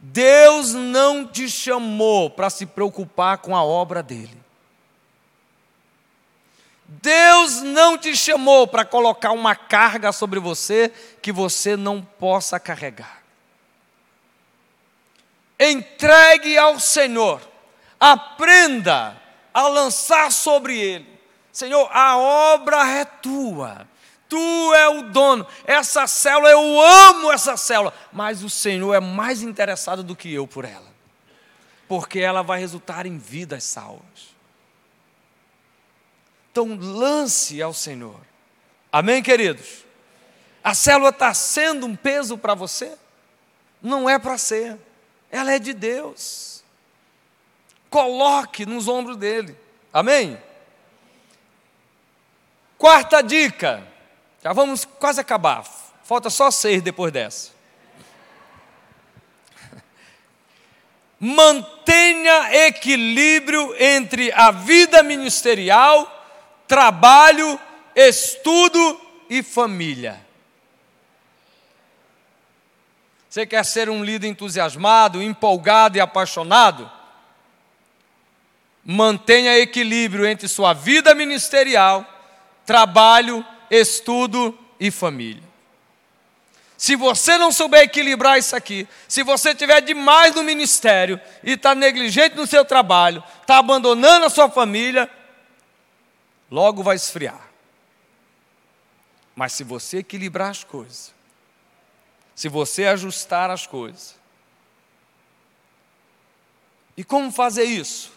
Deus 0.00 0.72
não 0.72 1.26
te 1.26 1.48
chamou 1.48 2.30
para 2.30 2.48
se 2.48 2.64
preocupar 2.64 3.38
com 3.38 3.54
a 3.54 3.62
obra 3.62 4.02
dele. 4.02 4.40
Deus 6.86 7.60
não 7.62 7.96
te 7.96 8.16
chamou 8.16 8.66
para 8.66 8.84
colocar 8.84 9.30
uma 9.30 9.54
carga 9.54 10.10
sobre 10.10 10.40
você 10.40 10.90
que 11.22 11.30
você 11.30 11.76
não 11.76 12.02
possa 12.02 12.58
carregar. 12.58 13.22
Entregue 15.58 16.56
ao 16.56 16.80
Senhor, 16.80 17.40
aprenda 17.98 19.20
a 19.52 19.68
lançar 19.68 20.32
sobre 20.32 20.78
Ele. 20.78 21.20
Senhor, 21.52 21.88
a 21.92 22.16
obra 22.16 22.88
é 22.88 23.04
tua, 23.04 23.86
Tu 24.30 24.74
é 24.74 24.88
o 24.88 25.02
dono. 25.02 25.44
Essa 25.66 26.06
célula, 26.06 26.48
eu 26.50 26.80
amo 26.80 27.32
essa 27.32 27.56
célula. 27.56 27.92
Mas 28.12 28.44
o 28.44 28.48
Senhor 28.48 28.94
é 28.94 29.00
mais 29.00 29.42
interessado 29.42 30.04
do 30.04 30.14
que 30.14 30.32
eu 30.32 30.46
por 30.46 30.64
ela. 30.64 30.88
Porque 31.88 32.20
ela 32.20 32.40
vai 32.40 32.60
resultar 32.60 33.06
em 33.06 33.18
vidas 33.18 33.64
salvas. 33.64 34.30
Então, 36.52 36.76
lance 36.80 37.60
ao 37.60 37.74
Senhor. 37.74 38.20
Amém, 38.92 39.20
queridos? 39.20 39.84
A 40.62 40.74
célula 40.74 41.10
está 41.10 41.34
sendo 41.34 41.84
um 41.86 41.96
peso 41.96 42.38
para 42.38 42.54
você? 42.54 42.96
Não 43.82 44.08
é 44.08 44.16
para 44.16 44.38
ser. 44.38 44.78
Ela 45.28 45.54
é 45.54 45.58
de 45.58 45.72
Deus. 45.72 46.62
Coloque 47.88 48.64
nos 48.64 48.86
ombros 48.86 49.16
dele. 49.16 49.56
Amém? 49.92 50.40
Quarta 52.78 53.22
dica, 53.22 53.86
já 54.42 54.52
vamos 54.52 54.84
quase 54.84 55.20
acabar, 55.20 55.64
falta 56.02 56.30
só 56.30 56.50
seis 56.50 56.80
depois 56.82 57.12
dessa. 57.12 57.50
Mantenha 61.20 62.66
equilíbrio 62.66 63.74
entre 63.78 64.32
a 64.32 64.50
vida 64.50 65.02
ministerial, 65.02 66.10
trabalho, 66.66 67.60
estudo 67.94 69.00
e 69.28 69.42
família. 69.42 70.24
Você 73.28 73.46
quer 73.46 73.64
ser 73.64 73.88
um 73.88 74.02
líder 74.02 74.26
entusiasmado, 74.26 75.22
empolgado 75.22 75.98
e 75.98 76.00
apaixonado? 76.00 76.90
Mantenha 78.84 79.56
equilíbrio 79.58 80.26
entre 80.26 80.48
sua 80.48 80.72
vida 80.72 81.14
ministerial, 81.14 82.04
trabalho, 82.66 83.46
estudo 83.70 84.58
e 84.78 84.90
família. 84.90 85.50
Se 86.76 86.96
você 86.96 87.36
não 87.36 87.52
souber 87.52 87.82
equilibrar 87.82 88.38
isso 88.38 88.56
aqui, 88.56 88.88
se 89.06 89.22
você 89.22 89.54
tiver 89.54 89.82
demais 89.82 90.34
no 90.34 90.42
ministério 90.42 91.20
e 91.44 91.52
está 91.52 91.74
negligente 91.74 92.36
no 92.36 92.46
seu 92.46 92.64
trabalho, 92.64 93.22
está 93.42 93.58
abandonando 93.58 94.24
a 94.24 94.30
sua 94.30 94.48
família, 94.48 95.08
logo 96.50 96.82
vai 96.82 96.96
esfriar. 96.96 97.50
Mas 99.36 99.52
se 99.52 99.62
você 99.62 99.98
equilibrar 99.98 100.50
as 100.50 100.64
coisas, 100.64 101.14
se 102.34 102.48
você 102.48 102.86
ajustar 102.86 103.50
as 103.50 103.66
coisas, 103.66 104.18
e 106.96 107.04
como 107.04 107.30
fazer 107.30 107.64
isso? 107.64 108.10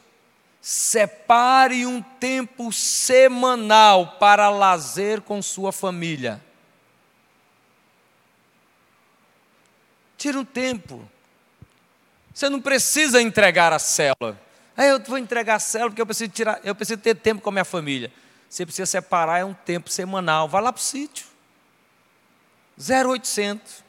Separe 0.66 1.86
um 1.86 2.02
tempo 2.02 2.72
semanal 2.72 4.16
para 4.18 4.50
lazer 4.50 5.20
com 5.20 5.42
sua 5.42 5.74
família. 5.74 6.42
Tira 10.18 10.40
um 10.40 10.46
tempo. 10.46 11.06
Você 12.34 12.48
não 12.48 12.62
precisa 12.62 13.22
entregar 13.22 13.74
a 13.74 13.78
célula. 13.78 14.40
Ah, 14.78 14.86
eu 14.86 15.04
vou 15.04 15.18
entregar 15.18 15.56
a 15.56 15.60
célula 15.60 15.90
porque 15.90 16.02
eu 16.02 16.06
preciso, 16.06 16.32
tirar, 16.32 16.62
eu 16.64 16.74
preciso 16.74 17.02
ter 17.02 17.16
tempo 17.16 17.42
com 17.42 17.50
a 17.50 17.52
minha 17.52 17.66
família. 17.66 18.10
Você 18.50 18.66
precisa 18.66 18.86
separar 18.86 19.40
é 19.40 19.44
um 19.44 19.54
tempo 19.54 19.90
semanal. 19.90 20.48
Vai 20.48 20.62
lá 20.62 20.72
para 20.72 20.80
o 20.80 20.82
sítio. 20.82 21.28
0800. 22.80 23.84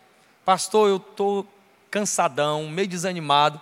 Pastor, 0.44 0.88
eu 0.88 0.96
estou 0.96 1.46
cansadão, 1.88 2.68
meio 2.68 2.88
desanimado. 2.88 3.60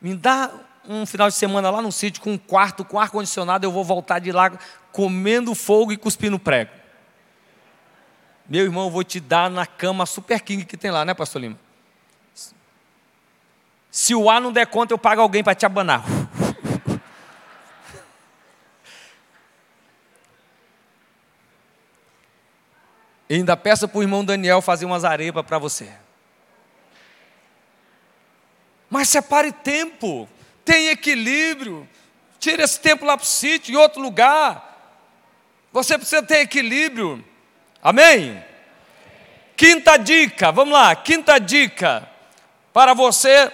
Me 0.00 0.14
dá 0.14 0.52
um 0.88 1.06
final 1.06 1.28
de 1.28 1.34
semana 1.34 1.70
lá 1.70 1.80
no 1.80 1.92
sítio 1.92 2.22
com 2.22 2.32
um 2.32 2.38
quarto, 2.38 2.84
com 2.84 2.98
ar-condicionado, 2.98 3.64
eu 3.64 3.72
vou 3.72 3.84
voltar 3.84 4.18
de 4.18 4.32
lá 4.32 4.50
comendo 4.90 5.54
fogo 5.54 5.92
e 5.92 5.96
cuspindo 5.96 6.38
prego. 6.38 6.70
Meu 8.48 8.64
irmão, 8.64 8.84
eu 8.84 8.90
vou 8.90 9.04
te 9.04 9.20
dar 9.20 9.50
na 9.50 9.64
cama 9.64 10.04
Super 10.04 10.40
King 10.40 10.64
que 10.64 10.76
tem 10.76 10.90
lá, 10.90 11.04
né, 11.04 11.14
Pastor 11.14 11.40
Lima? 11.40 11.58
Se 13.90 14.14
o 14.14 14.28
ar 14.28 14.40
não 14.40 14.52
der 14.52 14.66
conta, 14.66 14.92
eu 14.92 14.98
pago 14.98 15.20
alguém 15.20 15.44
para 15.44 15.54
te 15.54 15.66
abanar. 15.66 16.02
E 23.28 23.36
ainda 23.36 23.56
peça 23.56 23.88
para 23.88 23.98
o 23.98 24.02
irmão 24.02 24.22
Daniel 24.24 24.60
fazer 24.60 24.84
umas 24.84 25.04
arepas 25.04 25.44
para 25.46 25.58
você. 25.58 25.90
Mas 28.90 29.08
separe 29.08 29.52
tempo 29.52 30.28
tem 30.64 30.88
equilíbrio. 30.88 31.88
Tire 32.38 32.62
esse 32.62 32.80
tempo 32.80 33.04
lá 33.04 33.16
para 33.16 33.24
o 33.24 33.26
sítio, 33.26 33.72
em 33.72 33.76
outro 33.76 34.00
lugar. 34.00 34.68
Você 35.72 35.96
precisa 35.96 36.22
ter 36.22 36.40
equilíbrio. 36.40 37.24
Amém? 37.82 38.42
Quinta 39.56 39.96
dica, 39.96 40.50
vamos 40.50 40.74
lá, 40.74 40.94
quinta 40.96 41.38
dica 41.38 42.08
para 42.72 42.94
você 42.94 43.50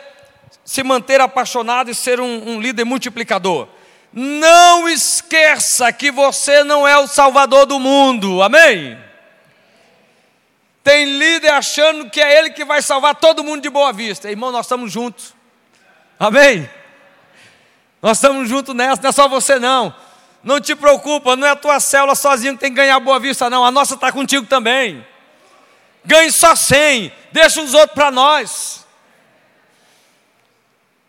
se 0.64 0.82
manter 0.82 1.20
apaixonado 1.20 1.90
e 1.90 1.94
ser 1.94 2.20
um, 2.20 2.50
um, 2.50 2.60
líder 2.60 2.84
multiplicador. 2.84 3.68
Não 4.12 4.88
esqueça 4.88 5.92
que 5.92 6.10
você 6.10 6.64
não 6.64 6.86
é 6.86 6.96
o 6.96 7.06
salvador 7.06 7.66
do 7.66 7.78
mundo, 7.78 8.42
amém? 8.42 8.98
Tem 10.82 11.18
líder 11.18 11.50
achando 11.50 12.08
que 12.08 12.20
é 12.20 12.38
ele 12.38 12.50
que 12.50 12.64
vai 12.64 12.80
salvar 12.80 13.14
todo 13.16 13.44
mundo 13.44 13.60
de 13.60 13.68
boa 13.68 13.92
vista. 13.92 14.30
Irmão, 14.30 14.50
nós 14.50 14.64
estamos 14.64 14.90
juntos, 14.90 15.34
amém? 16.18 16.68
Nós 18.00 18.18
estamos 18.18 18.48
juntos 18.48 18.74
nessa, 18.74 19.02
não 19.02 19.10
é 19.10 19.12
só 19.12 19.28
você 19.28 19.58
não. 19.58 19.94
Não 20.42 20.60
te 20.60 20.76
preocupa, 20.76 21.34
não 21.34 21.46
é 21.46 21.50
a 21.50 21.56
tua 21.56 21.80
célula 21.80 22.14
sozinho 22.14 22.54
que 22.54 22.60
tem 22.60 22.70
que 22.70 22.76
ganhar 22.76 22.98
boa 23.00 23.18
vista, 23.18 23.50
não. 23.50 23.64
A 23.64 23.70
nossa 23.70 23.94
está 23.94 24.12
contigo 24.12 24.46
também. 24.46 25.04
Ganhe 26.04 26.30
só 26.30 26.54
100, 26.54 27.12
deixa 27.32 27.60
os 27.60 27.74
outros 27.74 27.94
para 27.94 28.10
nós. 28.10 28.86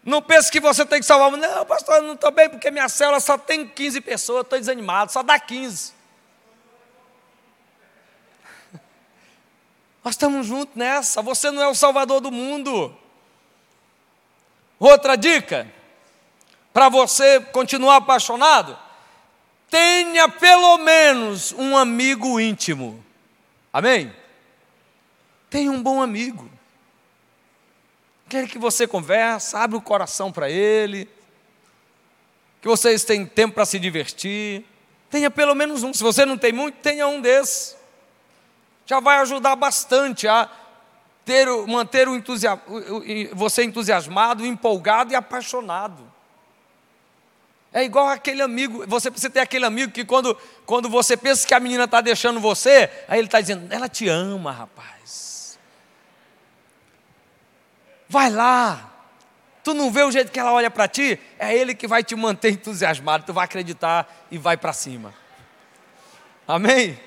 Não 0.04 0.21
pense 0.21 0.52
que 0.52 0.60
você 0.60 0.84
tem 0.86 0.99
que 0.99 1.06
salvar. 1.06 1.32
Não, 1.38 1.65
pastor, 1.65 1.97
eu 1.97 2.02
não 2.04 2.13
estou 2.15 2.32
bem 2.32 2.49
porque 2.49 2.71
minha 2.71 2.89
célula 2.89 3.19
só 3.19 3.38
tem 3.38 3.67
15 3.67 4.02
pessoas, 4.02 4.41
estou 4.41 4.58
desanimado, 4.58 5.12
só 5.12 5.21
dá 5.21 5.39
15. 5.39 5.93
Nós 10.04 10.15
estamos 10.15 10.47
juntos 10.47 10.75
nessa. 10.75 11.21
Você 11.21 11.52
não 11.52 11.62
é 11.62 11.67
o 11.67 11.75
salvador 11.75 12.19
do 12.19 12.32
mundo. 12.32 12.97
Outra 14.80 15.15
dica 15.15 15.71
para 16.73 16.89
você 16.89 17.39
continuar 17.39 17.97
apaixonado, 17.97 18.77
tenha 19.69 20.27
pelo 20.29 20.77
menos 20.79 21.51
um 21.53 21.77
amigo 21.77 22.39
íntimo. 22.39 23.03
Amém? 23.71 24.13
Tenha 25.49 25.71
um 25.71 25.82
bom 25.82 26.01
amigo. 26.01 26.49
Quer 28.27 28.47
que 28.47 28.60
você 28.60 28.88
converse, 28.88 29.55
abre 29.55 29.75
o 29.75 29.82
coração 29.82 30.32
para 30.32 30.49
ele, 30.49 31.10
que 32.62 32.67
vocês 32.67 33.03
tenham 33.03 33.25
tempo 33.25 33.55
para 33.55 33.65
se 33.65 33.79
divertir. 33.79 34.63
Tenha 35.10 35.32
pelo 35.32 35.55
menos 35.55 35.82
um. 35.82 35.93
Se 35.93 36.03
você 36.03 36.25
não 36.25 36.38
tem 36.38 36.51
muito, 36.51 36.75
tenha 36.75 37.08
um 37.08 37.19
desses. 37.19 37.75
Já 38.86 38.99
vai 38.99 39.17
ajudar 39.19 39.55
bastante 39.55 40.27
a 40.27 40.49
ter, 41.25 41.47
manter 41.67 42.08
o 42.08 42.15
entusiasmo, 42.15 42.63
você 43.34 43.63
entusiasmado, 43.63 44.45
empolgado 44.45 45.12
e 45.12 45.15
apaixonado. 45.15 46.18
É 47.71 47.84
igual 47.84 48.08
aquele 48.08 48.41
amigo, 48.41 48.86
você 48.88 49.12
precisa 49.12 49.32
ter 49.32 49.41
aquele 49.41 49.65
amigo 49.65 49.91
que 49.91 50.03
quando, 50.03 50.36
quando 50.65 50.89
você 50.89 51.15
pensa 51.15 51.45
que 51.45 51.53
a 51.53 51.60
menina 51.60 51.84
está 51.84 52.01
deixando 52.01 52.39
você, 52.39 52.89
aí 53.08 53.19
ele 53.19 53.27
está 53.27 53.39
dizendo, 53.39 53.71
ela 53.71 53.88
te 53.88 54.08
ama, 54.08 54.51
rapaz. 54.51 55.60
Vai 58.08 58.32
lá. 58.32 58.91
Tu 59.63 59.73
não 59.75 59.91
vê 59.91 60.01
o 60.01 60.12
jeito 60.12 60.32
que 60.32 60.39
ela 60.39 60.51
olha 60.51 60.71
para 60.71 60.88
ti? 60.88 61.19
É 61.38 61.55
ele 61.55 61.75
que 61.75 61.88
vai 61.88 62.03
te 62.03 62.15
manter 62.15 62.51
entusiasmado, 62.51 63.25
tu 63.25 63.34
vai 63.34 63.45
acreditar 63.45 64.25
e 64.32 64.38
vai 64.38 64.58
para 64.58 64.73
cima. 64.73 65.13
Amém? 66.47 66.99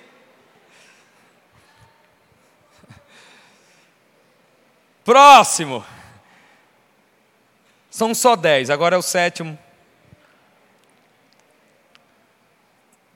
Próximo. 5.05 5.85
São 7.90 8.14
só 8.14 8.37
dez, 8.37 8.70
agora 8.70 8.94
é 8.94 8.98
o 8.98 9.03
sétimo. 9.03 9.59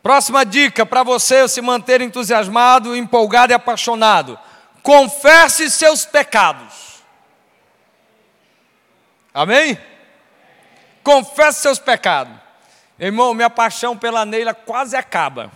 Próxima 0.07 0.47
dica 0.47 0.87
para 0.87 1.03
você 1.03 1.49
se 1.49 1.61
manter 1.61 2.01
entusiasmado, 2.01 2.95
empolgado 2.95 3.53
e 3.53 3.55
apaixonado: 3.55 4.39
confesse 4.81 5.69
seus 5.69 6.05
pecados. 6.07 7.03
Amém? 9.35 9.77
Confesse 11.03 11.63
seus 11.63 11.81
pecados. 11.81 12.33
Irmão, 13.01 13.35
minha 13.35 13.51
paixão 13.51 13.99
pela 13.99 14.25
Neila 14.25 14.55
quase 14.55 14.95
acaba. 14.95 15.51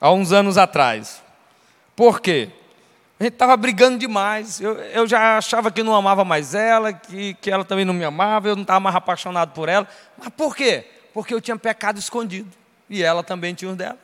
Há 0.00 0.10
uns 0.10 0.32
anos 0.32 0.58
atrás. 0.58 1.22
Por 1.94 2.20
quê? 2.20 2.50
A 3.20 3.22
gente 3.22 3.34
estava 3.34 3.56
brigando 3.56 3.98
demais. 3.98 4.60
Eu, 4.60 4.74
eu 4.80 5.06
já 5.06 5.38
achava 5.38 5.70
que 5.70 5.84
não 5.84 5.94
amava 5.94 6.24
mais 6.24 6.56
ela, 6.56 6.92
que, 6.92 7.34
que 7.34 7.52
ela 7.52 7.64
também 7.64 7.84
não 7.84 7.94
me 7.94 8.04
amava, 8.04 8.48
eu 8.48 8.56
não 8.56 8.62
estava 8.62 8.80
mais 8.80 8.96
apaixonado 8.96 9.52
por 9.52 9.68
ela. 9.68 9.86
Mas 10.18 10.30
por 10.30 10.56
quê? 10.56 10.90
Porque 11.14 11.32
eu 11.32 11.40
tinha 11.40 11.56
pecado 11.56 12.00
escondido 12.00 12.50
e 12.88 13.02
ela 13.02 13.22
também 13.22 13.54
tinha 13.54 13.70
os 13.70 13.76
dela. 13.76 13.98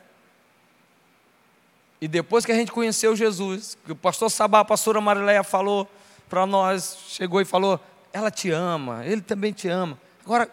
E 2.00 2.08
depois 2.08 2.44
que 2.44 2.52
a 2.52 2.54
gente 2.54 2.70
conheceu 2.70 3.16
Jesus, 3.16 3.78
que 3.84 3.92
o 3.92 3.96
pastor 3.96 4.30
Sabá, 4.30 4.60
a 4.60 4.64
pastora 4.64 5.00
Marileia 5.00 5.42
falou 5.42 5.90
para 6.28 6.44
nós, 6.44 6.98
chegou 7.08 7.40
e 7.40 7.44
falou: 7.44 7.80
ela 8.12 8.30
te 8.30 8.50
ama, 8.50 9.04
ele 9.04 9.20
também 9.20 9.52
te 9.52 9.68
ama. 9.68 9.98
Agora, 10.24 10.48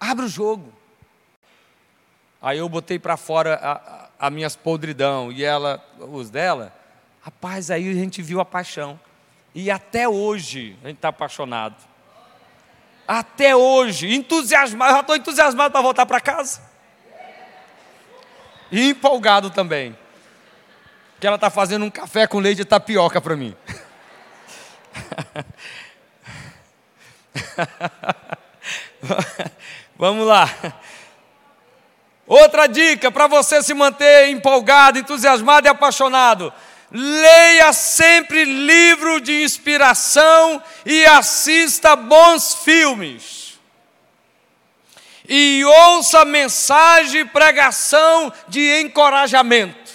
abre 0.00 0.24
o 0.24 0.28
jogo. 0.28 0.72
Aí 2.40 2.58
eu 2.58 2.68
botei 2.68 2.98
para 2.98 3.16
fora 3.16 3.54
a, 3.62 4.26
a, 4.26 4.30
minhas 4.30 4.54
podridão 4.54 5.32
e 5.32 5.42
ela, 5.42 5.82
os 5.98 6.30
dela. 6.30 6.72
Rapaz, 7.22 7.70
aí 7.70 7.88
a 7.90 7.94
gente 7.94 8.22
viu 8.22 8.40
a 8.40 8.44
paixão. 8.44 8.98
E 9.54 9.70
até 9.70 10.08
hoje 10.08 10.76
a 10.84 10.88
gente 10.88 10.96
está 10.96 11.08
apaixonado. 11.08 11.76
Até 13.06 13.56
hoje, 13.56 14.14
entusiasmado, 14.14 14.90
eu 14.90 14.94
já 14.96 15.00
estou 15.00 15.16
entusiasmado 15.16 15.72
para 15.72 15.80
voltar 15.80 16.04
para 16.04 16.20
casa. 16.20 16.67
E 18.70 18.90
empolgado 18.90 19.50
também. 19.50 19.96
Que 21.20 21.26
ela 21.26 21.36
está 21.36 21.50
fazendo 21.50 21.84
um 21.84 21.90
café 21.90 22.26
com 22.26 22.38
leite 22.38 22.58
de 22.58 22.64
tapioca 22.64 23.20
para 23.20 23.36
mim. 23.36 23.56
Vamos 29.96 30.26
lá. 30.26 30.48
Outra 32.26 32.66
dica 32.66 33.10
para 33.10 33.26
você 33.26 33.62
se 33.62 33.72
manter 33.72 34.28
empolgado, 34.28 34.98
entusiasmado 34.98 35.66
e 35.66 35.70
apaixonado. 35.70 36.52
Leia 36.90 37.72
sempre 37.72 38.44
livro 38.44 39.20
de 39.20 39.42
inspiração 39.42 40.62
e 40.84 41.04
assista 41.06 41.96
bons 41.96 42.54
filmes. 42.54 43.47
E 45.28 45.62
ouça 45.62 46.24
mensagem 46.24 47.20
e 47.20 47.24
pregação 47.26 48.32
de 48.48 48.80
encorajamento. 48.80 49.92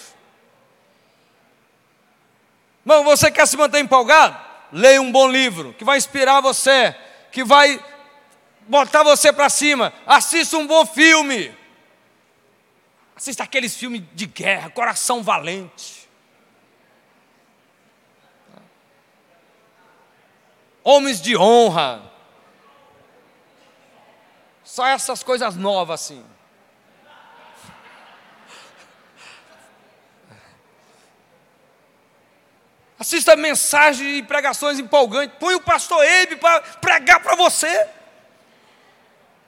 Irmão, 2.86 3.02
você 3.02 3.30
quer 3.30 3.46
se 3.46 3.56
manter 3.56 3.80
empolgado? 3.80 4.38
Leia 4.70 5.02
um 5.02 5.10
bom 5.10 5.26
livro 5.26 5.72
que 5.74 5.84
vai 5.84 5.98
inspirar 5.98 6.40
você, 6.40 6.94
que 7.32 7.42
vai 7.42 7.82
botar 8.68 9.02
você 9.02 9.32
para 9.32 9.48
cima. 9.48 9.92
Assista 10.06 10.56
um 10.56 10.66
bom 10.66 10.86
filme. 10.86 11.52
Assista 13.16 13.42
aqueles 13.42 13.74
filmes 13.74 14.02
de 14.12 14.26
guerra, 14.26 14.70
Coração 14.70 15.22
Valente. 15.22 16.08
Homens 20.82 21.20
de 21.20 21.36
honra. 21.36 22.13
Só 24.74 24.84
essas 24.88 25.22
coisas 25.22 25.54
novas 25.54 26.00
assim. 26.00 26.26
Assista 32.98 33.36
mensagens 33.36 34.18
e 34.18 34.22
pregações 34.24 34.80
empolgantes. 34.80 35.38
Põe 35.38 35.54
o 35.54 35.60
pastor 35.60 36.04
Eibe 36.04 36.34
para 36.34 36.60
pregar 36.60 37.22
para 37.22 37.36
você. 37.36 37.88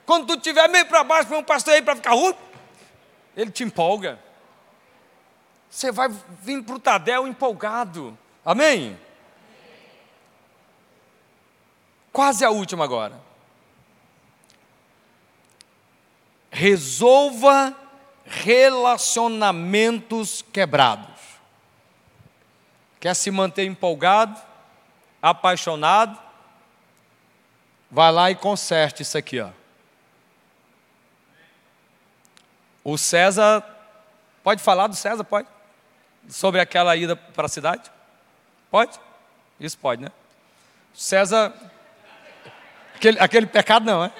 Quando 0.05 0.27
tu 0.27 0.35
estiver 0.35 0.69
meio 0.69 0.85
para 0.85 1.03
baixo, 1.03 1.27
põe 1.27 1.39
um 1.39 1.43
pastor 1.43 1.73
Eibe 1.73 1.83
para 1.83 1.97
ficar. 1.97 2.15
Uh, 2.15 2.33
ele 3.35 3.51
te 3.51 3.65
empolga. 3.65 4.17
Você 5.69 5.91
vai 5.91 6.07
vir 6.41 6.63
para 6.63 6.75
o 6.75 6.79
Tadel 6.79 7.27
empolgado. 7.27 8.17
Amém? 8.45 8.97
Quase 12.13 12.45
a 12.45 12.49
última 12.49 12.85
agora. 12.85 13.27
Resolva 16.57 17.75
relacionamentos 18.25 20.43
quebrados. 20.51 21.05
Quer 22.99 23.15
se 23.15 23.29
manter 23.29 23.65
empolgado, 23.65 24.41
apaixonado? 25.21 26.19
Vai 27.91 28.11
lá 28.11 28.31
e 28.31 28.35
conserte 28.35 29.03
isso 29.03 29.15
aqui, 29.15 29.39
ó. 29.39 29.51
O 32.83 32.97
César, 32.97 33.63
pode 34.43 34.59
falar 34.59 34.87
do 34.87 34.95
César? 34.95 35.23
Pode? 35.23 35.47
Sobre 36.27 36.59
aquela 36.59 36.95
ida 36.95 37.15
para 37.15 37.45
a 37.45 37.49
cidade? 37.49 37.91
Pode? 38.71 38.99
Isso 39.59 39.77
pode, 39.77 40.01
né? 40.01 40.09
César, 40.91 41.53
aquele, 42.95 43.19
aquele 43.19 43.45
pecado 43.45 43.85
não, 43.85 44.03
é? 44.03 44.11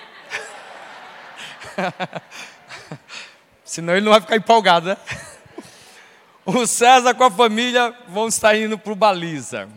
Senão 3.64 3.94
ele 3.96 4.06
não 4.06 4.12
vai 4.12 4.22
ficar 4.22 4.36
empolgado, 4.36 4.88
né? 4.88 4.98
O 6.46 6.66
César 6.66 7.14
com 7.14 7.26
a 7.26 7.30
família 7.30 7.94
vão 8.08 8.30
estar 8.30 8.56
indo 8.56 8.78
para 8.78 8.94
o 8.94 8.96
Baliza. 8.96 9.68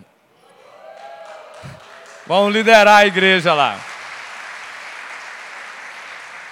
Vão 2.24 2.48
liderar 2.48 2.98
a 2.98 3.06
igreja 3.06 3.52
lá. 3.52 3.76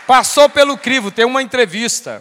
Passou 0.08 0.48
pelo 0.48 0.76
crivo, 0.76 1.12
tem 1.12 1.24
uma 1.24 1.40
entrevista. 1.40 2.20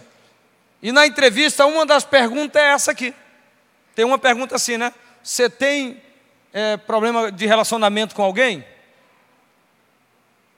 E 0.80 0.91
na 0.91 1.07
entrevista, 1.07 1.65
uma 1.65 1.88
das 1.88 2.03
perguntas 2.03 2.61
é 2.61 2.68
essa 2.68 2.91
aqui. 2.91 3.15
Tem 3.95 4.05
uma 4.05 4.20
pergunta 4.20 4.55
assim, 4.55 4.78
né? 4.78 4.93
Você 5.24 5.49
tem 5.49 5.99
é, 6.53 6.78
problema 6.78 7.32
de 7.32 7.47
relacionamento 7.47 8.13
com 8.13 8.22
alguém? 8.22 8.63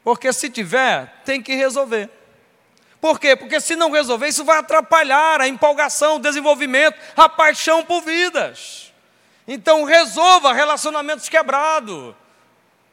Porque 0.03 0.34
se 0.34 0.49
tiver, 0.49 1.22
tem 1.24 1.41
que 1.41 1.55
resolver. 1.55 2.10
Por 3.00 3.20
quê? 3.20 3.36
Porque 3.36 3.62
se 3.62 3.76
não 3.76 3.91
resolver, 3.91 4.28
isso 4.28 4.43
vai 4.43 4.58
atrapalhar 4.58 5.39
a 5.39 5.47
empolgação, 5.47 6.18
o 6.18 6.20
desenvolvimento, 6.20 6.97
a 7.16 7.30
paixão 7.30 7.84
por 7.84 8.02
vidas. 8.02 8.93
Então 9.47 9.84
resolva 9.84 10.54
relacionamentos 10.54 11.30
quebrados. 11.30 12.14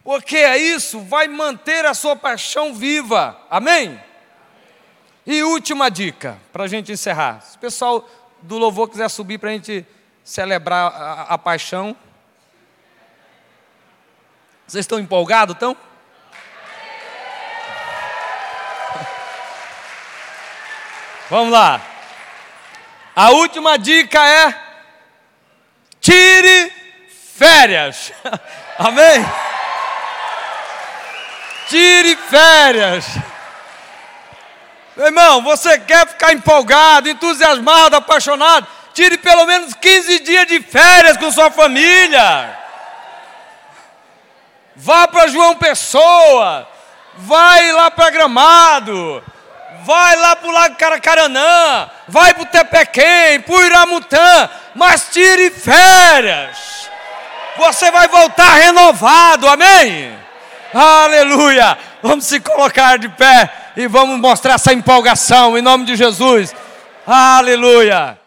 Porque 0.04 0.36
é 0.36 0.56
isso 0.56 1.00
vai 1.00 1.26
manter 1.26 1.84
a 1.84 1.92
sua 1.92 2.14
paixão 2.14 2.72
viva. 2.72 3.36
Amém? 3.50 4.00
E 5.26 5.42
última 5.42 5.90
dica, 5.90 6.38
para 6.52 6.64
a 6.64 6.68
gente 6.68 6.92
encerrar. 6.92 7.40
Se 7.40 7.56
o 7.56 7.60
pessoal 7.60 8.08
do 8.42 8.58
louvor 8.58 8.88
quiser 8.88 9.08
subir 9.08 9.38
para 9.38 9.50
a 9.50 9.52
gente 9.52 9.84
celebrar 10.22 10.92
a, 10.92 11.22
a, 11.22 11.38
paixão. 11.38 11.96
Vocês 14.66 14.84
estão 14.84 14.98
empolgados, 14.98 15.54
então? 15.54 15.76
Vamos 21.28 21.52
lá. 21.52 21.80
A 23.14 23.30
última 23.30 23.76
dica 23.78 24.24
é: 24.24 24.54
tire 26.00 26.72
férias. 27.36 28.12
Amém? 28.78 29.26
Tire 31.68 32.16
férias. 32.16 33.06
Meu 34.96 35.06
irmão, 35.06 35.42
você 35.42 35.78
quer 35.80 36.06
ficar 36.06 36.32
empolgado, 36.32 37.08
entusiasmado, 37.08 37.96
apaixonado? 37.96 38.66
Tire 38.94 39.18
pelo 39.18 39.44
menos 39.44 39.74
15 39.74 40.20
dias 40.20 40.46
de 40.46 40.62
férias 40.62 41.16
com 41.16 41.30
sua 41.30 41.50
família. 41.50 42.56
Vá 44.76 45.08
para 45.08 45.26
João 45.26 45.56
Pessoa. 45.56 46.68
Vai 47.16 47.72
lá 47.72 47.90
para 47.90 48.10
Gramado. 48.10 49.22
Vai 49.86 50.16
lá 50.16 50.34
para 50.34 50.48
o 50.48 50.52
Lago 50.52 50.74
Caracaranã. 50.74 51.88
Vai 52.08 52.34
para 52.34 52.42
o 52.42 52.46
Tepequém, 52.46 53.40
para 53.40 53.54
o 53.54 53.64
Iramutã. 53.64 54.50
Mas 54.74 55.10
tire 55.12 55.48
férias. 55.48 56.90
Você 57.56 57.88
vai 57.92 58.08
voltar 58.08 58.52
renovado. 58.54 59.48
Amém? 59.48 60.12
Aleluia. 60.74 61.78
Vamos 62.02 62.26
se 62.26 62.40
colocar 62.40 62.98
de 62.98 63.08
pé 63.10 63.48
e 63.76 63.86
vamos 63.86 64.18
mostrar 64.18 64.54
essa 64.54 64.72
empolgação 64.72 65.56
em 65.56 65.62
nome 65.62 65.84
de 65.84 65.94
Jesus. 65.94 66.52
Aleluia. 67.06 68.18